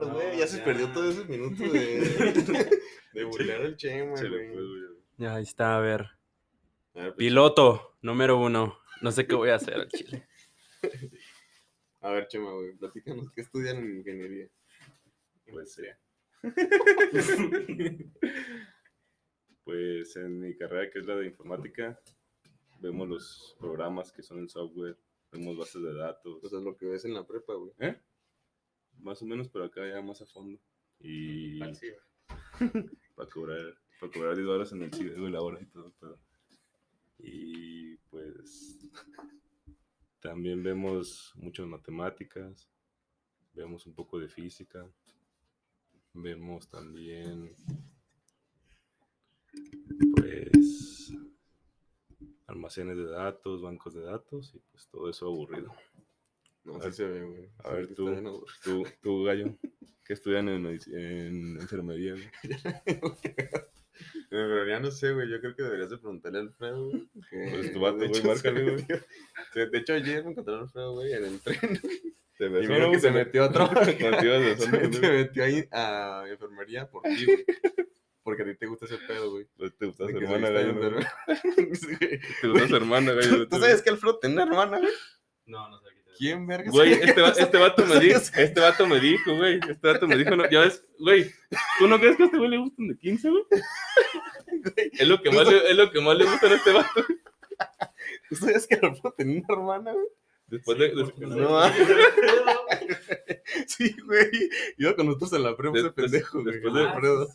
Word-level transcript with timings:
No, 0.00 0.34
ya 0.34 0.46
se 0.46 0.58
perdió 0.60 0.92
todo 0.92 1.10
ese 1.10 1.24
minuto 1.24 1.62
de, 1.62 2.00
de 3.14 3.24
burlar 3.24 3.62
al 3.62 3.76
Chema, 3.76 4.14
güey. 4.20 4.52
Ya, 5.16 5.36
ahí 5.36 5.42
está, 5.42 5.76
a 5.76 5.80
ver. 5.80 6.02
A 6.94 6.98
ver, 7.00 7.14
pues, 7.14 7.16
Piloto, 7.16 7.96
número 8.02 8.38
uno. 8.38 8.78
No 9.00 9.12
sé 9.12 9.26
qué 9.26 9.34
voy 9.34 9.50
a 9.50 9.56
hacer 9.56 9.74
al 9.74 9.88
chile. 9.88 10.26
A 12.00 12.10
ver, 12.10 12.28
Chema, 12.28 12.52
güey, 12.52 12.76
platícanos 12.76 13.32
qué 13.32 13.40
estudian 13.40 13.78
en 13.78 13.98
ingeniería. 13.98 14.48
Pues 15.50 15.72
sí. 15.72 15.82
Pues 19.64 20.14
en 20.14 20.38
mi 20.38 20.56
carrera, 20.56 20.88
que 20.90 21.00
es 21.00 21.06
la 21.06 21.16
de 21.16 21.26
informática, 21.26 21.98
vemos 22.80 23.08
los 23.08 23.56
programas 23.58 24.12
que 24.12 24.22
son 24.22 24.38
el 24.38 24.48
software, 24.48 24.96
vemos 25.32 25.56
bases 25.56 25.82
de 25.82 25.94
datos, 25.94 26.38
Pues 26.40 26.52
es 26.52 26.62
lo 26.62 26.76
que 26.76 26.86
ves 26.86 27.04
en 27.04 27.14
la 27.14 27.26
prepa, 27.26 27.54
güey. 27.54 27.72
¿eh? 27.80 28.00
Más 28.98 29.22
o 29.22 29.26
menos, 29.26 29.48
pero 29.48 29.64
acá 29.64 29.86
ya 29.86 30.00
más 30.02 30.20
a 30.22 30.26
fondo. 30.26 30.58
Y 31.00 31.60
para 33.14 33.30
cobrar, 33.30 33.74
para 34.00 34.12
cobrar 34.12 34.34
10 34.34 34.46
dólares 34.46 34.72
en 34.72 34.82
el 34.82 34.92
ciber, 34.92 35.20
güey, 35.20 35.32
la 35.32 35.42
hora 35.42 35.60
y 35.60 35.66
todo, 35.66 35.92
todo. 35.98 36.18
Y 37.18 37.96
pues 38.10 38.78
también 40.20 40.62
vemos 40.62 41.32
muchas 41.36 41.66
matemáticas, 41.66 42.68
vemos 43.52 43.86
un 43.86 43.94
poco 43.94 44.18
de 44.18 44.28
física, 44.28 44.86
vemos 46.12 46.68
también 46.68 47.54
pues 50.16 51.12
almacenes 52.46 52.96
de 52.96 53.06
datos, 53.06 53.62
bancos 53.62 53.94
de 53.94 54.02
datos 54.02 54.54
y 54.54 54.58
pues 54.70 54.88
todo 54.88 55.08
eso 55.08 55.26
aburrido. 55.26 55.72
No, 56.66 56.76
A 56.76 56.80
sí 56.80 56.84
ver, 56.84 56.92
se 56.94 57.04
ve, 57.06 57.22
güey. 57.24 57.48
A 57.58 57.62
Se 57.62 57.68
ve 57.70 57.76
ver 57.76 57.94
tú, 57.94 58.44
tú, 58.64 58.86
tú 59.00 59.24
gallo, 59.24 59.56
que 60.04 60.12
estudian 60.12 60.48
en, 60.48 60.66
enfermería. 61.60 62.12
güey? 62.14 62.30
En 64.30 64.48
realidad 64.48 64.80
no 64.80 64.90
sé, 64.90 65.12
güey. 65.12 65.28
Yo 65.30 65.40
creo 65.40 65.54
que 65.54 65.62
deberías 65.62 65.88
de 65.90 65.98
preguntarle 65.98 66.38
a 66.38 66.42
Alfredo, 66.42 66.88
güey. 66.90 67.08
Pues 67.30 67.72
tu 67.72 67.80
vato, 67.80 67.98
de 67.98 68.08
güey, 68.08 68.18
hecho, 68.18 68.28
márcale, 68.28 68.64
se 68.64 68.70
güey. 68.72 69.00
se- 69.54 69.66
De 69.66 69.78
hecho, 69.78 69.94
ayer 69.94 70.24
me 70.24 70.32
encontré 70.32 70.54
a 70.54 70.58
Alfredo, 70.58 70.92
güey, 70.94 71.12
en 71.12 71.24
el 71.24 71.40
tren. 71.40 71.58
Te 72.38 72.46
Y 72.46 72.48
besó, 72.50 72.68
vieron 72.68 72.86
¿no? 72.88 72.92
que 72.92 73.00
se 73.00 73.10
metió 73.10 73.44
a 73.44 73.52
trabajar. 73.52 73.84
Se 74.58 74.68
metió, 74.70 75.44
ahí 75.44 75.66
a 75.72 76.24
enfermería 76.28 76.90
por 76.90 77.02
ti, 77.04 77.24
güey. 77.24 77.44
Porque 78.22 78.42
a 78.42 78.44
ti 78.46 78.56
te 78.56 78.66
gusta 78.66 78.84
ese 78.86 78.98
pedo, 78.98 79.30
güey. 79.30 79.46
Pues 79.56 79.74
Te 79.78 79.86
gusta 79.86 80.06
su 80.08 80.16
hermana, 80.18 80.50
gallo. 80.50 80.74
Te 82.40 82.48
gusta 82.48 82.68
su 82.68 82.76
hermana, 82.76 83.12
gallo. 83.12 83.48
¿Tú 83.48 83.58
sabes 83.58 83.80
que 83.82 83.90
Alfredo 83.90 84.18
tiene 84.18 84.34
una 84.34 84.44
hermana, 84.44 84.78
güey? 84.78 84.90
No, 85.46 85.68
no 85.70 85.78
sé 85.80 85.88
¿Quién, 86.16 86.46
verga? 86.46 86.70
Güey, 86.70 86.92
este, 86.92 87.20
va- 87.20 87.28
no 87.30 87.36
este 87.36 87.58
vato 87.58 87.86
me 87.86 87.98
dijo, 88.00 88.18
este 88.36 88.60
vato 88.60 88.86
me 88.86 89.00
dijo, 89.00 89.36
güey, 89.36 89.60
este 89.68 89.86
vato 89.88 90.06
me 90.08 90.16
dijo, 90.16 90.34
no, 90.36 90.48
ya 90.50 90.60
ves, 90.60 90.84
güey, 90.98 91.30
¿tú 91.78 91.86
no 91.88 91.98
crees 91.98 92.16
que 92.16 92.22
a 92.22 92.26
este 92.26 92.38
güey 92.38 92.50
le 92.50 92.58
gustan 92.58 92.88
de 92.88 92.96
15, 92.98 93.28
güey? 93.30 93.42
Es 94.92 95.06
lo 95.08 95.20
que 95.22 95.30
más 95.30 95.46
le, 95.48 95.70
es 95.70 95.76
lo 95.76 95.90
que 95.90 96.00
más 96.00 96.16
le 96.16 96.24
gusta 96.24 96.46
a 96.46 96.54
este 96.54 96.72
vato. 96.72 97.04
¿Tú 98.28 98.36
sabes 98.36 98.66
que 98.66 98.74
Alfredo 98.74 99.14
tenía 99.16 99.42
una 99.46 99.54
hermana, 99.54 99.92
güey? 99.92 100.06
Después 100.48 100.78
de, 100.78 100.94
después, 100.94 101.28
No, 101.28 101.60
sí, 103.66 103.94
güey. 104.04 104.30
Iba 104.78 104.94
con 104.94 105.06
nosotros 105.06 105.32
en 105.34 105.42
la 105.42 105.56
prepa 105.56 105.76
ese 105.78 105.84
Después- 105.88 106.10
pendejo, 106.10 106.42
güey. 106.42 106.54
después 106.54 106.74
de- 106.74 106.80
Alfredo. 106.88 107.28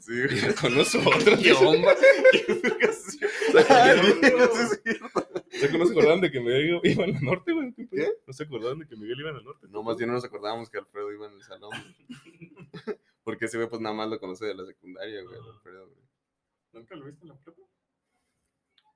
Sí, 0.00 0.12
güey. 0.22 0.54
con 0.54 0.74
nosotros. 0.76 1.24
¿Qué 1.42 1.52
onda? 1.52 1.94
¿Qué 4.84 4.98
acordaban 6.14 6.20
de 6.20 6.30
que 6.30 6.40
Miguel 6.40 6.80
iba, 6.84 7.04
al 7.04 7.22
norte, 7.22 7.52
güey. 7.52 7.72
¿Qué 7.72 7.84
pedo? 7.84 8.04
¿Qué? 8.04 8.12
No 8.26 8.32
se 8.32 8.42
acordaban 8.44 8.78
de 8.78 8.86
que 8.86 8.96
Miguel 8.96 9.20
iba 9.20 9.30
al 9.30 9.44
norte. 9.44 9.66
No, 9.68 9.82
más 9.82 9.96
bien 9.96 10.08
no 10.08 10.14
nos 10.14 10.24
acordábamos 10.24 10.70
que 10.70 10.78
Alfredo 10.78 11.12
iba 11.12 11.26
en 11.26 11.34
el 11.34 11.42
salón. 11.42 11.70
güey. 11.70 12.68
Porque 13.24 13.46
ese 13.46 13.56
güey, 13.56 13.68
pues 13.68 13.80
nada 13.80 13.94
más 13.94 14.08
lo 14.08 14.20
conoce 14.20 14.46
de 14.46 14.54
la 14.54 14.66
secundaria, 14.66 15.22
güey. 15.22 15.36
Alfredo, 15.36 15.88
güey. 15.88 16.04
¿Nunca 16.72 16.96
lo 16.96 17.06
viste 17.06 17.22
en 17.22 17.28
la 17.28 17.38
prepa? 17.38 17.62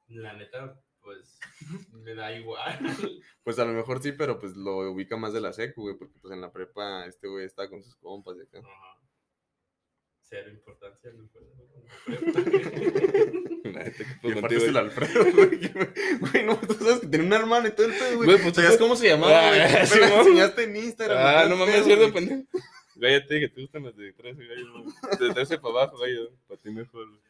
La 0.09 0.33
neta, 0.35 0.81
pues, 1.01 1.39
me 1.93 2.15
da 2.15 2.33
igual. 2.37 2.79
Pues 3.45 3.59
a 3.59 3.65
lo 3.65 3.73
mejor 3.73 4.03
sí, 4.03 4.13
pero 4.13 4.39
pues 4.39 4.57
lo 4.57 4.91
ubica 4.91 5.17
más 5.17 5.33
de 5.33 5.41
la 5.41 5.55
secu, 5.55 5.81
güey. 5.81 5.97
Porque 5.97 6.19
pues 6.21 6.35
en 6.35 6.43
la 6.43 6.53
prepa 6.53 7.07
este 7.07 7.29
güey 7.29 7.47
estaba 7.47 7.71
con 7.71 7.83
sus 7.83 7.97
compas 7.97 8.37
y 8.37 8.43
acá. 8.43 8.59
Ajá. 8.59 8.98
Cero 10.29 10.51
importancia. 10.51 11.11
La 13.65 13.85
neta, 13.85 13.97
que 13.97 14.03
Y 14.03 14.07
pues 14.23 14.37
aparte 14.37 14.57
es 14.57 14.63
el 14.65 14.77
Alfredo, 14.77 15.25
güey. 15.33 15.71
Güey, 16.21 16.45
no, 16.45 16.57
tú 16.59 16.75
sabes 16.75 17.01
que 17.01 17.07
tenía 17.07 17.27
una 17.27 17.37
hermana 17.37 17.69
y 17.69 17.73
todo 17.73 17.87
el 17.87 17.93
pedo, 17.93 18.17
güey. 18.17 18.27
Güey, 18.29 18.43
pues, 18.43 18.55
¿Sabías 18.55 18.75
tú- 18.79 18.85
cómo 18.85 18.97
se 18.97 19.09
llamaba, 19.09 19.49
güey? 19.49 19.61
Ah, 19.63 19.81
enseñaste 19.83 20.65
en 20.65 20.77
Instagram. 20.77 21.19
Ah, 21.21 21.47
no 21.49 21.57
mames, 21.57 21.85
cierto, 21.85 22.11
güey. 22.11 22.13
pendejo. 22.27 22.43
Güey, 22.97 23.13
ya 23.21 23.27
te 23.27 23.35
dije 23.35 23.49
te 23.49 23.61
gustan 23.61 23.85
las 23.85 23.97
de 23.97 24.13
13, 24.13 24.45
gallo. 24.45 24.85
De 25.21 25.35
13 25.35 25.59
para 25.59 25.75
abajo, 25.75 25.99
gallo. 25.99 26.31
Para 26.49 26.61
ti 26.61 26.71
mejor, 26.71 27.07
güey. 27.09 27.21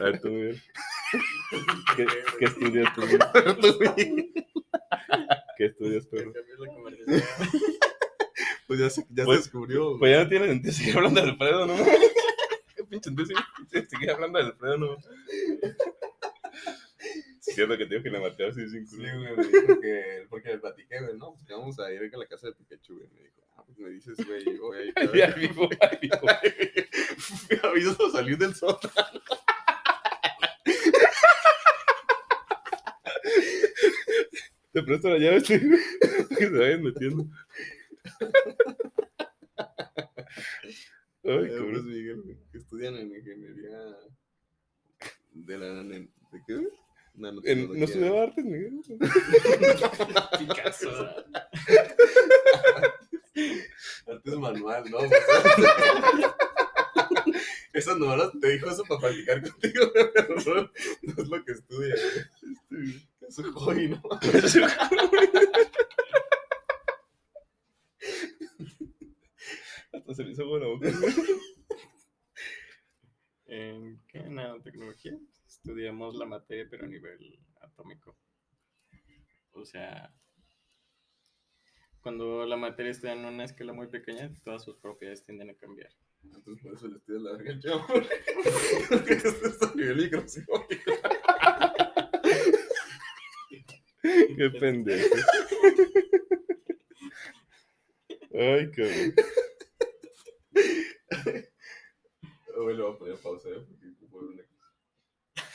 A 0.00 0.04
ver, 0.04 0.20
tú, 0.20 0.28
Miguel. 0.28 0.62
¿Qué, 1.96 2.06
qué 2.38 2.44
estudias, 2.46 2.92
tú? 2.94 3.00
güey? 3.02 3.18
Tú, 3.60 3.74
güey. 3.78 4.32
¿Qué 5.56 5.64
estudias, 5.66 6.06
perro? 6.06 6.32
Pues 8.66 8.80
ya 8.80 8.90
se, 8.90 9.06
ya 9.10 9.24
Pues- 9.24 9.38
se 9.38 9.42
descubrió. 9.44 9.98
Pues 9.98 10.12
ya 10.12 10.24
no 10.24 10.28
tiene 10.28 10.46
sentido 10.48 10.72
seguir 10.74 10.96
hablando 10.96 11.22
de 11.22 11.30
Alfredo, 11.30 11.66
¿no? 11.66 11.74
Qué 12.76 12.84
pinche 12.84 13.10
sentido 13.10 13.26
seguir- 13.90 14.10
hablando 14.10 14.38
de 14.38 14.44
Alfredo, 14.46 14.76
¿no? 14.78 14.96
Cierto 17.40 17.78
que 17.78 17.86
te 17.86 17.94
digo 17.94 18.02
que 18.02 18.10
le 18.10 18.20
maté 18.20 18.46
así 18.48 18.68
sin 18.68 18.86
Sí, 18.86 18.96
güey, 18.96 19.18
me 19.36 19.44
dijo 19.44 19.80
que, 19.80 20.26
porque 20.28 20.48
le 20.50 20.58
platiqué, 20.58 21.00
güey, 21.00 21.16
no, 21.16 21.32
pues 21.34 21.44
que 21.46 21.52
vamos 21.54 21.78
a 21.78 21.92
ir 21.92 22.10
a 22.12 22.18
la 22.18 22.26
casa 22.26 22.48
de 22.48 22.54
Pikachu, 22.54 22.96
güey. 22.96 23.08
Me 23.14 23.20
dijo, 23.22 23.42
ah, 23.56 23.62
pues 23.64 23.78
me 23.78 23.90
dices, 23.90 24.16
güey, 24.26 24.42
y 24.42 24.56
yo, 24.56 24.66
güey, 24.66 24.92
Ay, 24.96 25.08
ya 25.14 25.26
vivo, 25.28 25.68
ya 25.70 25.98
vivo. 26.00 26.18
me 27.50 27.68
aviso 27.68 28.10
salir 28.10 28.36
del 28.36 28.54
sótano. 28.54 28.92
Te 34.72 34.82
presto 34.82 35.08
la 35.08 35.18
llave, 35.18 35.42
que 35.42 35.58
se 36.46 36.50
vayan 36.58 36.82
metiendo. 36.82 37.26
Ay, 41.28 41.48
pues 41.48 41.84
Miguel, 41.84 42.22
güey, 42.22 42.36
que 42.52 42.58
estudian 42.58 42.96
en 42.96 43.14
ingeniería 43.14 43.78
de 45.32 45.58
la, 45.58 45.82
¿de 45.82 46.08
qué? 46.46 46.54
En-. 47.44 47.78
¿No 47.78 47.84
estudiaba 47.84 48.24
artes, 48.24 48.44
Miguel? 48.44 48.80
Picasso. 50.38 50.90
Artes 54.06 54.38
manual, 54.38 54.84
¿no? 54.90 54.98
Esas 57.72 57.98
novelas 57.98 58.30
te 58.40 58.48
dijo 58.52 58.70
eso 58.70 58.84
para 58.84 59.00
practicar 59.00 59.42
contigo, 59.42 59.92
pero 60.14 60.34
no, 60.34 60.70
no 61.02 61.22
es 61.22 61.28
lo 61.28 61.44
que 61.44 61.52
estudia, 61.52 61.94
güey. 62.70 63.06
Es 63.28 63.38
un 63.38 63.52
hobby, 63.52 63.88
¿no? 63.88 64.00
Hasta 70.06 70.22
se 70.22 70.24
le 70.24 70.32
hizo 70.34 70.42
agua 70.42 70.60
la 70.60 70.66
boca. 70.68 70.88
¿En 73.46 74.00
qué 74.06 74.20
nanotecnología? 74.20 75.18
Estudiamos 75.44 76.14
la 76.14 76.26
materia, 76.26 76.68
pero 76.70 76.84
a 76.84 76.88
nivel 76.88 77.40
atómico. 77.60 78.16
O 79.50 79.64
sea, 79.64 80.14
cuando 82.02 82.46
la 82.46 82.56
materia 82.56 82.92
está 82.92 83.12
en 83.12 83.24
una 83.24 83.42
escala 83.42 83.72
muy 83.72 83.88
pequeña, 83.88 84.32
todas 84.44 84.62
sus 84.62 84.76
propiedades 84.76 85.24
tienden 85.24 85.50
a 85.50 85.54
cambiar. 85.54 85.90
Entonces 86.22 86.62
por 86.62 86.74
eso 86.74 86.86
le 86.86 86.98
estudia 86.98 87.18
la 87.18 87.32
verga 87.32 87.52
al 87.54 87.60
chavo. 87.60 87.84
Porque 88.88 89.12
estás 89.14 89.60
a 89.60 89.74
nivel 89.74 89.96
microscópico. 89.96 90.92
Qué 94.36 94.50
pendejo. 94.60 95.16
Ay, 98.32 98.70
cabrón. 98.70 99.14
Güey, 102.56 102.68
le 102.68 102.74
voy 102.86 102.94
a 102.94 102.98
poner 102.98 103.16
pausa, 103.18 103.48
¿eh? 103.50 103.66
Porque 103.68 103.86
una 104.10 104.42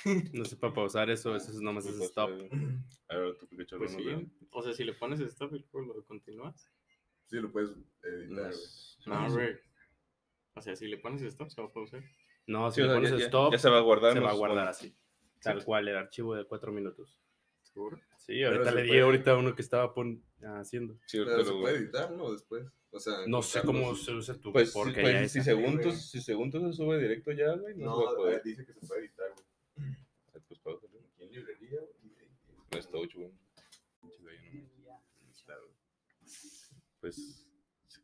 No 0.34 0.46
sé 0.46 0.56
para 0.58 0.74
pausar 0.74 1.10
eso, 1.10 1.36
eso 1.36 1.52
es 1.52 1.62
nomás 1.62 1.86
es 1.86 2.00
stop. 2.02 2.30
A 3.10 3.16
ver, 3.16 3.38
tú, 3.38 3.48
Pues 3.78 3.92
sí, 3.92 4.32
o 4.52 4.62
sea, 4.64 4.74
si 4.74 4.84
le 4.84 4.94
pones 4.94 5.20
stop 5.20 5.54
y 5.56 5.66
luego 5.74 5.94
lo 5.96 6.06
continúas. 6.06 6.70
Sí, 7.26 7.38
lo 7.38 7.52
puedes 7.52 7.72
editar, 8.04 8.52
güey. 8.52 9.54
No. 9.54 9.60
O 10.56 10.62
sea, 10.62 10.76
si 10.76 10.88
le 10.88 10.98
pones 10.98 11.22
stop, 11.22 11.50
se 11.50 11.62
va 11.62 11.68
a 11.68 11.72
pausar. 11.72 12.04
No, 12.48 12.70
si 12.72 12.82
Sí, 12.82 12.88
le 12.88 12.94
pones 12.94 13.12
ya- 13.12 13.18
ya- 13.18 13.26
stop, 13.26 13.52
Ya 13.54 13.58
se 13.60 13.70
va 13.70 13.78
a 13.78 13.82
guardar. 13.82 14.14
se 14.14 14.20
va 14.20 14.32
a 14.32 14.36
guardar 14.36 14.68
así. 14.68 14.96
Tal 15.42 15.64
cual, 15.64 15.88
el 15.88 15.96
archivo 15.98 16.36
de 16.36 16.46
cuatro 16.46 16.72
minutos. 16.72 17.20
¿Seguro? 17.74 18.00
Sí, 18.18 18.44
ahorita 18.44 18.72
le 18.72 18.82
di 18.84 18.88
puede. 18.90 19.02
ahorita 19.02 19.38
uno 19.38 19.56
que 19.56 19.62
estaba 19.62 19.94
pon- 19.94 20.24
haciendo. 20.60 20.98
Sí, 21.06 21.18
Pero 21.20 21.32
ahorita 21.32 21.48
se 21.48 21.54
lo- 21.56 21.62
puede 21.62 21.78
editar, 21.78 22.12
¿no? 22.12 22.32
Después. 22.32 22.66
O 22.92 23.00
sea, 23.00 23.14
No 23.28 23.42
sé 23.42 23.62
cómo 23.62 23.96
se 23.96 24.12
usa 24.12 24.36
tu 24.38 24.52
Pues, 24.52 24.70
sí, 24.70 24.74
porquería 24.74 25.20
pues, 25.20 25.32
si, 25.32 25.42
según 25.42 25.80
tú, 25.80 25.92
si 25.94 26.22
según 26.22 26.52
tú 26.52 26.60
se 26.60 26.74
sube 26.74 27.00
directo 27.00 27.32
ya, 27.32 27.56
güey, 27.56 27.76
no, 27.78 27.96
se 27.98 28.04
va 28.04 28.10
a 28.10 28.14
No, 28.14 28.18
poder. 28.18 28.44
dice 28.44 28.66
que 28.66 28.74
se 28.74 28.86
puede 28.86 29.02
editar, 29.02 29.28
güey. 29.34 29.96
Pues, 30.48 30.60
pausale. 30.60 31.00
Aquí 31.16 31.24
en 31.24 31.32
librería, 31.32 31.80
güey. 31.80 32.16
No 32.72 32.78
es 32.78 32.90
touch, 32.90 33.16
güey. 33.16 33.32
No. 34.02 34.12
Pues 37.00 37.48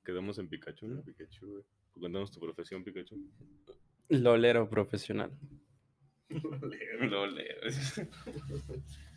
quedamos 0.03 0.37
en 0.39 0.47
Pikachu, 0.47 0.87
¿no? 0.87 1.01
Pikachu, 1.03 1.45
güey. 1.47 1.63
Cuéntanos 1.99 2.31
tu 2.31 2.39
profesión, 2.39 2.83
Pikachu. 2.83 3.15
Lolero 4.09 4.69
profesional. 4.69 5.31
Lolero. 6.29 7.61
¿Y 7.67 7.71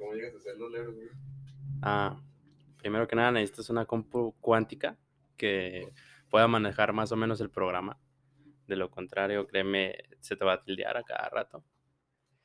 cómo 0.00 0.14
llegas 0.14 0.34
a 0.34 0.40
ser 0.40 0.56
lolero, 0.56 0.92
güey? 0.92 1.08
Ah, 1.82 2.20
primero 2.78 3.06
que 3.06 3.14
nada 3.14 3.30
necesitas 3.30 3.70
una 3.70 3.84
compu 3.84 4.34
cuántica 4.40 4.98
que 5.36 5.92
pueda 6.30 6.48
manejar 6.48 6.92
más 6.92 7.12
o 7.12 7.16
menos 7.16 7.40
el 7.40 7.50
programa. 7.50 8.00
De 8.66 8.76
lo 8.76 8.90
contrario, 8.90 9.46
créeme, 9.46 9.96
se 10.20 10.36
te 10.36 10.44
va 10.44 10.54
a 10.54 10.62
tildear 10.62 10.96
a 10.96 11.02
cada 11.02 11.28
rato. 11.28 11.64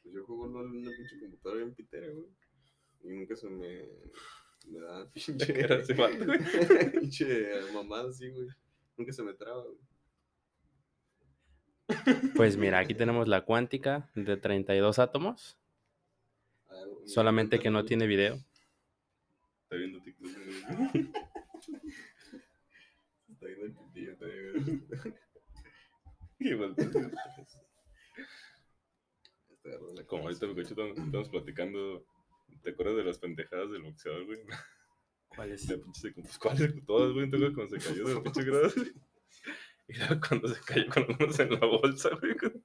Pues 0.04 0.14
yo 0.14 0.26
juego 0.26 0.46
en 0.46 0.56
una 0.56 0.92
pinche 0.92 1.20
computadora 1.20 1.62
bien 1.62 1.74
pitera, 1.74 2.08
güey. 2.12 2.28
Y 3.04 3.10
nunca 3.10 3.36
se 3.36 3.50
me, 3.50 3.86
me 4.68 4.80
da 4.80 5.10
pinche. 5.14 5.46
Pinche 7.00 7.50
mamada 7.74 8.10
así, 8.10 8.30
güey. 8.30 8.48
Nunca 8.98 9.14
se 9.14 9.24
me 9.24 9.34
traba, 9.34 9.64
güey. 9.64 9.78
Pues 12.36 12.58
mira, 12.58 12.80
aquí 12.80 12.96
tenemos 12.96 13.28
la 13.28 13.46
cuántica 13.46 14.10
de 14.16 14.38
32 14.38 14.98
átomos, 14.98 15.60
solamente 17.06 17.60
que 17.60 17.70
no 17.70 17.86
tiene 17.86 18.08
video. 18.08 18.36
Está 19.64 19.76
viendo 19.78 20.02
TikTok. 20.02 20.30
Está 23.28 23.48
viendo 23.48 23.66
el 23.66 23.74
pitillo, 23.76 24.12
está 24.14 24.26
Está 29.50 29.70
agarrando 29.70 29.94
la 29.94 30.06
Como 30.06 30.24
ahorita, 30.24 30.48
Pikachu, 30.48 30.82
estamos, 30.82 31.30
platicando. 31.30 32.06
¿Te 32.62 32.70
acuerdas 32.72 32.98
de 32.98 33.04
las 33.04 33.18
pendejadas 33.20 33.72
del 33.72 33.84
boxeador, 33.84 34.26
güey? 34.26 34.40
¿Cuál 35.28 35.52
es? 35.52 35.68
De 35.68 35.78
pinche 35.78 36.12
pues, 36.12 36.38
¿Cuáles? 36.38 36.74
Todas, 36.86 37.12
güey. 37.14 37.30
¿Te 37.30 37.36
acuerdas 37.38 37.56
cuando 37.56 37.80
se 37.80 37.88
cayó 37.88 38.08
de 38.08 38.14
la 38.16 38.24
pinche 38.24 38.44
grada? 38.44 38.72
Y 39.88 39.98
luego 39.98 40.20
cuando 40.28 40.48
se 40.48 40.62
cayó 40.62 40.90
con 40.90 41.08
manos 41.08 41.40
en 41.40 41.50
la 41.52 41.60
bolsa, 41.60 42.10
güey. 42.20 42.36
con- 42.38 42.64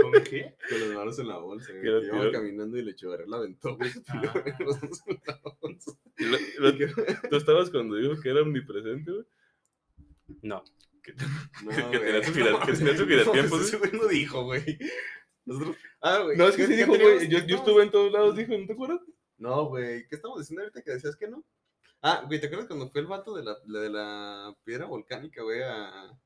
¿Con 0.00 0.12
qué? 0.24 0.56
Con 0.68 0.80
las 0.80 0.88
manos 0.90 1.18
en 1.18 1.28
la 1.28 1.38
bolsa, 1.38 1.72
güey. 1.72 1.82
Que 1.84 2.00
tiró. 2.10 2.32
caminando 2.32 2.76
y 2.78 2.82
le 2.82 2.90
Echeverría 2.92 3.26
la 3.28 3.36
aventó, 3.36 3.78
Ah. 4.08 4.32
lo- 6.18 6.70
lo- 6.70 7.28
¿Tú 7.30 7.36
estabas 7.36 7.70
cuando 7.70 7.96
dijo 7.96 8.20
que 8.20 8.30
era 8.30 8.42
omnipresente, 8.42 9.10
güey? 9.10 9.24
No. 10.42 10.62
Que, 11.02 11.14
No, 11.14 11.70
que 11.90 11.98
tenía 11.98 12.22
su 12.24 12.32
que 12.32 12.72
tenía 12.72 12.96
su 12.96 13.02
No, 13.04 13.08
giratiempos, 13.08 13.50
pues 13.50 13.62
ese 13.68 13.76
güey 13.78 13.92
no 13.92 14.06
dijo, 14.08 14.44
güey. 14.44 14.78
Nosotros... 15.44 15.76
Ah, 16.00 16.18
güey. 16.24 16.36
No, 16.36 16.48
es 16.48 16.56
que 16.56 16.62
¿qué- 16.62 16.68
sí 16.68 16.76
dijo, 16.76 16.94
güey. 16.96 17.28
Yo, 17.28 17.38
estuve 17.56 17.82
en 17.84 17.90
todos 17.90 18.12
lados, 18.12 18.36
dijo, 18.36 18.56
¿no 18.56 18.66
te 18.66 18.72
acuerdas? 18.72 19.00
No, 19.38 19.66
güey. 19.66 20.06
¿Qué 20.08 20.16
estamos 20.16 20.38
diciendo 20.40 20.62
ahorita 20.62 20.82
que 20.82 20.92
decías 20.92 21.16
que 21.16 21.28
no? 21.28 21.44
Ah, 22.02 22.24
güey, 22.26 22.40
¿te 22.40 22.46
acuerdas 22.46 22.66
cuando 22.68 22.88
fue 22.90 23.00
el 23.02 23.06
vato 23.06 23.34
de 23.34 23.44
la, 23.44 23.56
la- 23.66 23.80
de 23.80 23.90
la 23.90 24.56
piedra 24.64 24.86
volcánica, 24.86 25.42
güey, 25.42 25.62
a, 25.62 25.88
a 26.10 26.18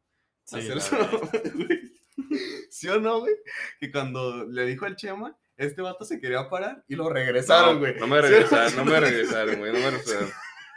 Sí, 0.45 0.57
hacer 0.57 0.77
eso? 0.79 0.97
¿Sí 2.71 2.89
o 2.89 3.01
no, 3.01 3.21
güey? 3.21 3.35
Que 3.81 3.91
cuando 3.91 4.47
le 4.47 4.67
dijo 4.67 4.85
al 4.85 4.97
Chema, 4.97 5.37
este 5.57 5.83
vato 5.83 6.05
se 6.05 6.21
quería 6.21 6.49
parar 6.49 6.85
y 6.89 6.97
lo 6.97 7.09
regresaron, 7.09 7.79
güey. 7.79 7.95
No 7.97 8.07
me 8.07 8.21
¿Sí 8.21 8.27
o 8.27 8.29
regresaron, 8.29 8.77
no 8.77 8.85
me 8.85 9.01
regresaron, 9.01 9.59
güey. 9.59 9.73
No 9.73 9.79
me 9.79 9.91
regresaron. 9.91 10.31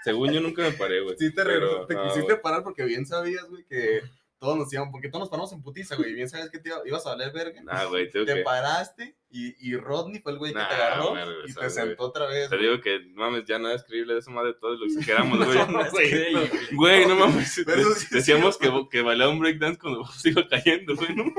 Según 0.03 0.31
yo 0.31 0.39
nunca 0.39 0.61
me 0.61 0.71
paré, 0.71 1.01
güey. 1.01 1.17
Sí 1.17 1.33
te 1.33 1.43
Pero, 1.43 1.85
te 1.85 1.95
no, 1.95 2.03
quisiste 2.07 2.37
parar 2.37 2.63
porque 2.63 2.85
bien 2.85 3.05
sabías, 3.05 3.43
güey, 3.49 3.65
que 3.65 4.01
todos 4.39 4.57
nos 4.57 4.71
íbamos, 4.71 4.91
porque 4.91 5.09
todos 5.09 5.21
nos 5.21 5.29
paramos 5.29 5.51
en 5.53 5.61
putiza, 5.63 5.95
güey, 5.95 6.13
bien 6.13 6.29
sabías 6.29 6.49
que 6.49 6.59
te 6.59 6.69
iba- 6.69 6.81
ibas 6.85 7.05
a 7.05 7.09
valer 7.09 7.31
verga. 7.33 7.61
Nah, 7.63 7.85
güey, 7.85 8.09
te 8.09 8.23
que. 8.25 8.35
paraste 8.43 9.15
y, 9.29 9.55
y 9.69 9.75
Rodney 9.75 10.19
fue 10.21 10.33
el 10.33 10.37
güey 10.37 10.53
que 10.53 10.59
te 10.59 10.65
agarró 10.65 11.15
y 11.45 11.47
te 11.53 11.59
güey. 11.59 11.69
sentó 11.69 12.03
otra 12.03 12.27
vez. 12.27 12.49
Te 12.49 12.55
güey. 12.57 12.69
digo 12.69 12.81
que, 12.81 12.99
no 13.07 13.21
mames, 13.21 13.45
ya 13.45 13.57
nada 13.59 13.75
es 13.75 13.83
creíble 13.83 14.17
eso 14.17 14.29
más 14.31 14.45
de 14.45 14.53
todo 14.53 14.75
lo 14.75 14.85
exageramos, 14.85 15.37
güey. 15.45 15.57
No, 15.67 15.89
güey, 15.91 16.33
no. 16.33 16.39
Güey, 16.73 17.05
no 17.07 17.15
mames. 17.15 17.51
Sí 17.51 17.63
Decíamos 18.11 18.57
que, 18.57 18.71
que 18.91 19.01
bailaba 19.01 19.31
un 19.31 19.39
breakdance 19.39 19.79
cuando 19.79 20.03
iba 20.23 20.47
cayendo, 20.47 20.95
güey, 20.95 21.15
¿no? 21.15 21.25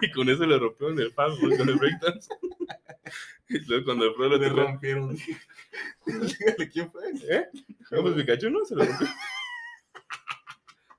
Y 0.00 0.10
con 0.10 0.28
eso 0.28 0.44
le 0.46 0.58
rompieron 0.58 0.98
el 0.98 1.12
güey, 1.40 1.56
con 1.56 1.68
el 1.68 1.76
breakdance. 1.76 2.28
Y 3.48 3.58
luego 3.66 3.84
cuando 3.84 4.06
el 4.06 4.14
pro 4.14 4.28
lo 4.28 4.36
Le 4.36 4.48
rompieron. 4.48 5.16
Dígale 6.06 6.68
quién 6.70 6.90
fue. 6.90 7.02
¿Eh? 7.30 7.46
No, 7.90 8.02
pues 8.02 8.14
Pikachu 8.14 8.50
no 8.50 8.64
se 8.64 8.74
lo 8.74 8.84
rompió. 8.84 9.06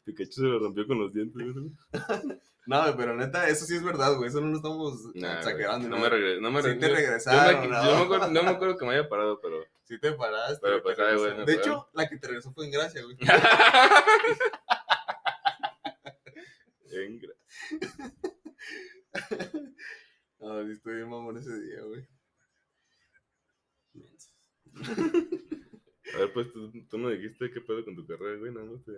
Pikachu 0.08 0.42
se 0.42 0.48
lo 0.48 0.60
rompió 0.60 0.88
con 0.88 1.00
los 1.00 1.14
dientes, 1.14 1.54
güey. 1.54 1.72
No, 2.66 2.82
güey, 2.82 2.96
pero 2.98 3.16
neta, 3.16 3.48
eso 3.48 3.66
sí 3.66 3.76
es 3.76 3.84
verdad, 3.84 4.16
güey. 4.18 4.28
Eso 4.28 4.42
no 4.42 4.48
lo 4.48 4.58
estamos 4.58 5.00
Nah, 5.16 5.38
exagerando. 5.38 5.88
güey, 5.88 5.90
no 5.90 5.98
me 6.04 6.10
regresé. 6.10 6.42
No 6.42 6.52
me 6.52 6.62
Sí 6.62 6.68
regresé. 6.68 6.90
te 6.90 6.96
regresaron, 7.02 7.56
Yo, 7.56 7.62
me, 7.62 7.68
¿no? 7.70 7.82
me 7.96 8.02
acuerdo, 8.04 8.28
no 8.30 8.44
me 8.44 8.50
acuerdo 8.50 8.78
que 8.78 8.86
me 8.86 8.92
haya 8.94 9.08
parado, 9.08 9.40
pero. 9.42 9.64
Sí 9.86 9.98
te 10.02 10.12
paraste. 10.12 10.60
Pero 10.62 10.82
güey, 10.82 10.96
pues, 10.96 11.00
ay, 11.00 11.18
bueno, 11.18 11.38
De 11.40 11.46
pero- 11.46 11.60
hecho, 11.60 11.88
la 11.94 12.10
que 12.10 12.18
te 12.18 12.28
regresó 12.28 12.52
fue 12.52 12.66
en 12.66 12.72
gracia, 12.72 13.02
güey. 13.04 13.16
Venga. 16.92 17.28
No, 20.40 20.64
sí 20.66 20.72
estoy 20.72 20.96
bien 20.96 21.10
mamón 21.10 21.38
ese 21.38 21.54
día, 21.60 21.82
güey. 21.84 22.08
A 26.14 26.18
ver, 26.20 26.34
pues 26.34 26.52
tú, 26.54 26.72
tú 26.90 26.98
no 26.98 27.10
dijiste 27.10 27.52
qué 27.52 27.62
pedo 27.62 27.84
con 27.84 27.96
tu 27.96 28.06
carrera, 28.06 28.38
güey, 28.38 28.54
nada 28.54 28.66
más 28.66 28.84
te, 28.86 28.92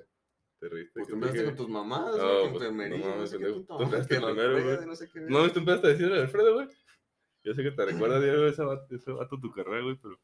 te 0.59 0.69
reíste. 0.69 0.93
Pues 0.99 1.07
que 1.07 1.39
te- 1.39 1.45
con 1.45 1.55
tus 1.55 1.69
mamás, 1.69 2.15
No, 2.17 2.41
con 2.41 2.51
pues, 2.51 2.63
enfermería, 2.63 2.97
no 3.09 3.15
no, 3.17 3.27
sé 3.27 3.37
qué 3.37 3.43
que 3.45 3.51
güey. 3.51 3.65
no 4.85 4.95
sé 4.95 5.09
qué. 5.11 5.19
No, 5.21 5.51
tú 5.51 5.59
empezaste 5.59 5.87
a 5.87 5.89
decirle 5.91 6.19
a 6.19 6.21
Alfredo, 6.23 6.53
güey. 6.55 6.67
Yo 7.43 7.53
sé 7.53 7.63
que 7.63 7.71
te 7.71 7.85
recuerda 7.85 8.19
diario 8.19 8.47
ese 8.47 8.63
vato, 8.63 8.95
ese 8.95 9.11
vato 9.11 9.39
tu 9.39 9.51
carrera, 9.51 9.81
güey, 9.83 9.97
pero. 10.01 10.19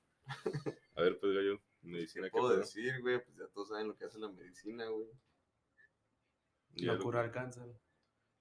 A 0.96 1.02
ver, 1.02 1.20
pues, 1.20 1.34
gallo, 1.34 1.62
medicina, 1.82 2.26
¿Qué 2.26 2.32
¿qué 2.32 2.38
puedo 2.38 2.50
pedo? 2.50 2.60
decir, 2.60 3.02
güey? 3.02 3.24
Pues 3.24 3.38
ya 3.38 3.48
todos 3.54 3.70
saben 3.70 3.88
lo 3.88 3.96
que 3.96 4.06
hace 4.06 4.20
la 4.20 4.30
medicina, 4.32 4.88
güey. 4.90 5.08
No 6.84 6.94
lo- 6.96 7.04
cura 7.04 7.24
el 7.24 7.32
cáncer, 7.32 7.74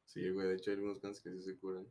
Sí, 0.06 0.28
güey, 0.30 0.48
de 0.48 0.54
hecho 0.56 0.70
hay 0.70 0.76
algunos 0.76 1.00
cánceres 1.00 1.22
que 1.22 1.42
sí 1.42 1.50
se 1.50 1.58
curan. 1.58 1.86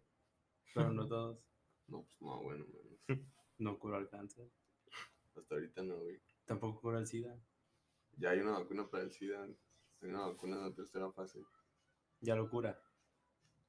pero 0.73 0.91
no 0.91 1.07
todos. 1.07 1.39
No, 1.87 2.03
pues 2.03 2.21
no, 2.21 2.41
bueno, 2.41 2.65
güey. 2.65 2.99
No 3.57 3.77
cura 3.77 3.97
el 3.99 4.09
cáncer. 4.09 4.49
Hasta 5.35 5.55
ahorita 5.55 5.83
no, 5.83 5.97
güey. 5.99 6.21
Tampoco 6.45 6.79
cura 6.81 6.99
el 6.99 7.07
SIDA. 7.07 7.37
Ya 8.17 8.29
hay 8.31 8.39
una 8.39 8.51
vacuna 8.59 8.89
para 8.89 9.03
el 9.03 9.11
SIDA. 9.11 9.47
Hay 10.03 10.09
una 10.09 10.27
vacuna 10.27 10.57
en 10.57 10.63
la 10.63 10.73
tercera 10.73 11.09
fase. 11.11 11.39
Ya 12.19 12.35
lo 12.35 12.49
cura. 12.49 12.77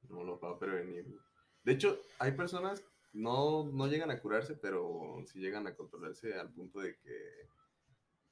No 0.09 0.23
lo 0.23 0.39
va 0.39 0.51
a 0.51 0.59
prevenir, 0.59 1.03
güey. 1.05 1.19
De 1.63 1.71
hecho, 1.71 1.99
hay 2.19 2.33
personas 2.33 2.83
no, 3.13 3.63
no 3.63 3.87
llegan 3.87 4.11
a 4.11 4.19
curarse, 4.19 4.55
pero 4.55 5.23
sí 5.25 5.39
llegan 5.39 5.65
a 5.67 5.75
controlarse 5.75 6.33
al 6.37 6.51
punto 6.51 6.79
de 6.79 6.95
que 6.97 7.47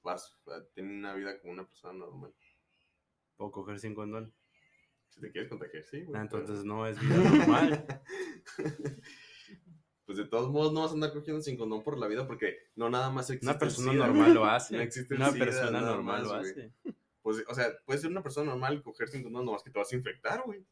vas 0.04 0.38
a 0.48 0.62
tener 0.76 0.92
una 0.98 1.14
vida 1.14 1.40
como 1.40 1.54
una 1.54 1.66
persona 1.66 1.94
normal. 1.94 2.34
Puedo 3.38 3.52
coger 3.52 3.80
sin 3.80 3.96
condón. 3.96 4.34
Si 5.10 5.22
te 5.22 5.32
quieres 5.32 5.50
contagiar, 5.50 5.84
sí, 5.84 6.04
güey. 6.04 6.20
Ah, 6.20 6.28
pero- 6.30 6.42
entonces 6.42 6.66
no 6.66 6.86
es 6.86 7.00
vida 7.02 7.16
normal. 7.18 8.04
pues 10.06 10.18
de 10.18 10.26
todos 10.26 10.52
modos 10.52 10.74
no 10.74 10.82
vas 10.82 10.92
a 10.92 10.96
andar 10.96 11.14
cogiendo 11.14 11.42
sin 11.42 11.58
condón 11.58 11.82
por 11.84 11.98
la 11.98 12.08
vida 12.08 12.28
porque 12.28 12.58
no 12.76 12.90
nada 12.90 13.10
más 13.10 13.30
existe 13.30 13.50
Una 13.50 13.58
persona 13.58 13.94
normal 13.94 14.34
lo 14.34 14.46
hace. 14.46 14.76
No 14.76 14.82
existe 14.82 15.16
Una 15.16 15.32
SIDA, 15.32 15.46
persona 15.46 15.82
normal 15.82 16.24
más, 16.26 16.46
lo 16.46 16.52
güey. 16.54 16.72
Pues, 17.24 17.44
o 17.48 17.56
sea, 17.56 17.74
puedes 17.86 18.02
ser 18.02 18.12
una 18.12 18.22
persona 18.22 18.52
normal 18.52 18.76
y 18.76 18.82
coger 18.82 19.08
sin 19.08 19.24
condón, 19.24 19.46
nomás 19.46 19.64
que 19.64 19.72
te 19.72 19.80
vas 19.80 19.92
a 19.92 19.96
infectar, 19.96 20.44
güey. 20.46 20.64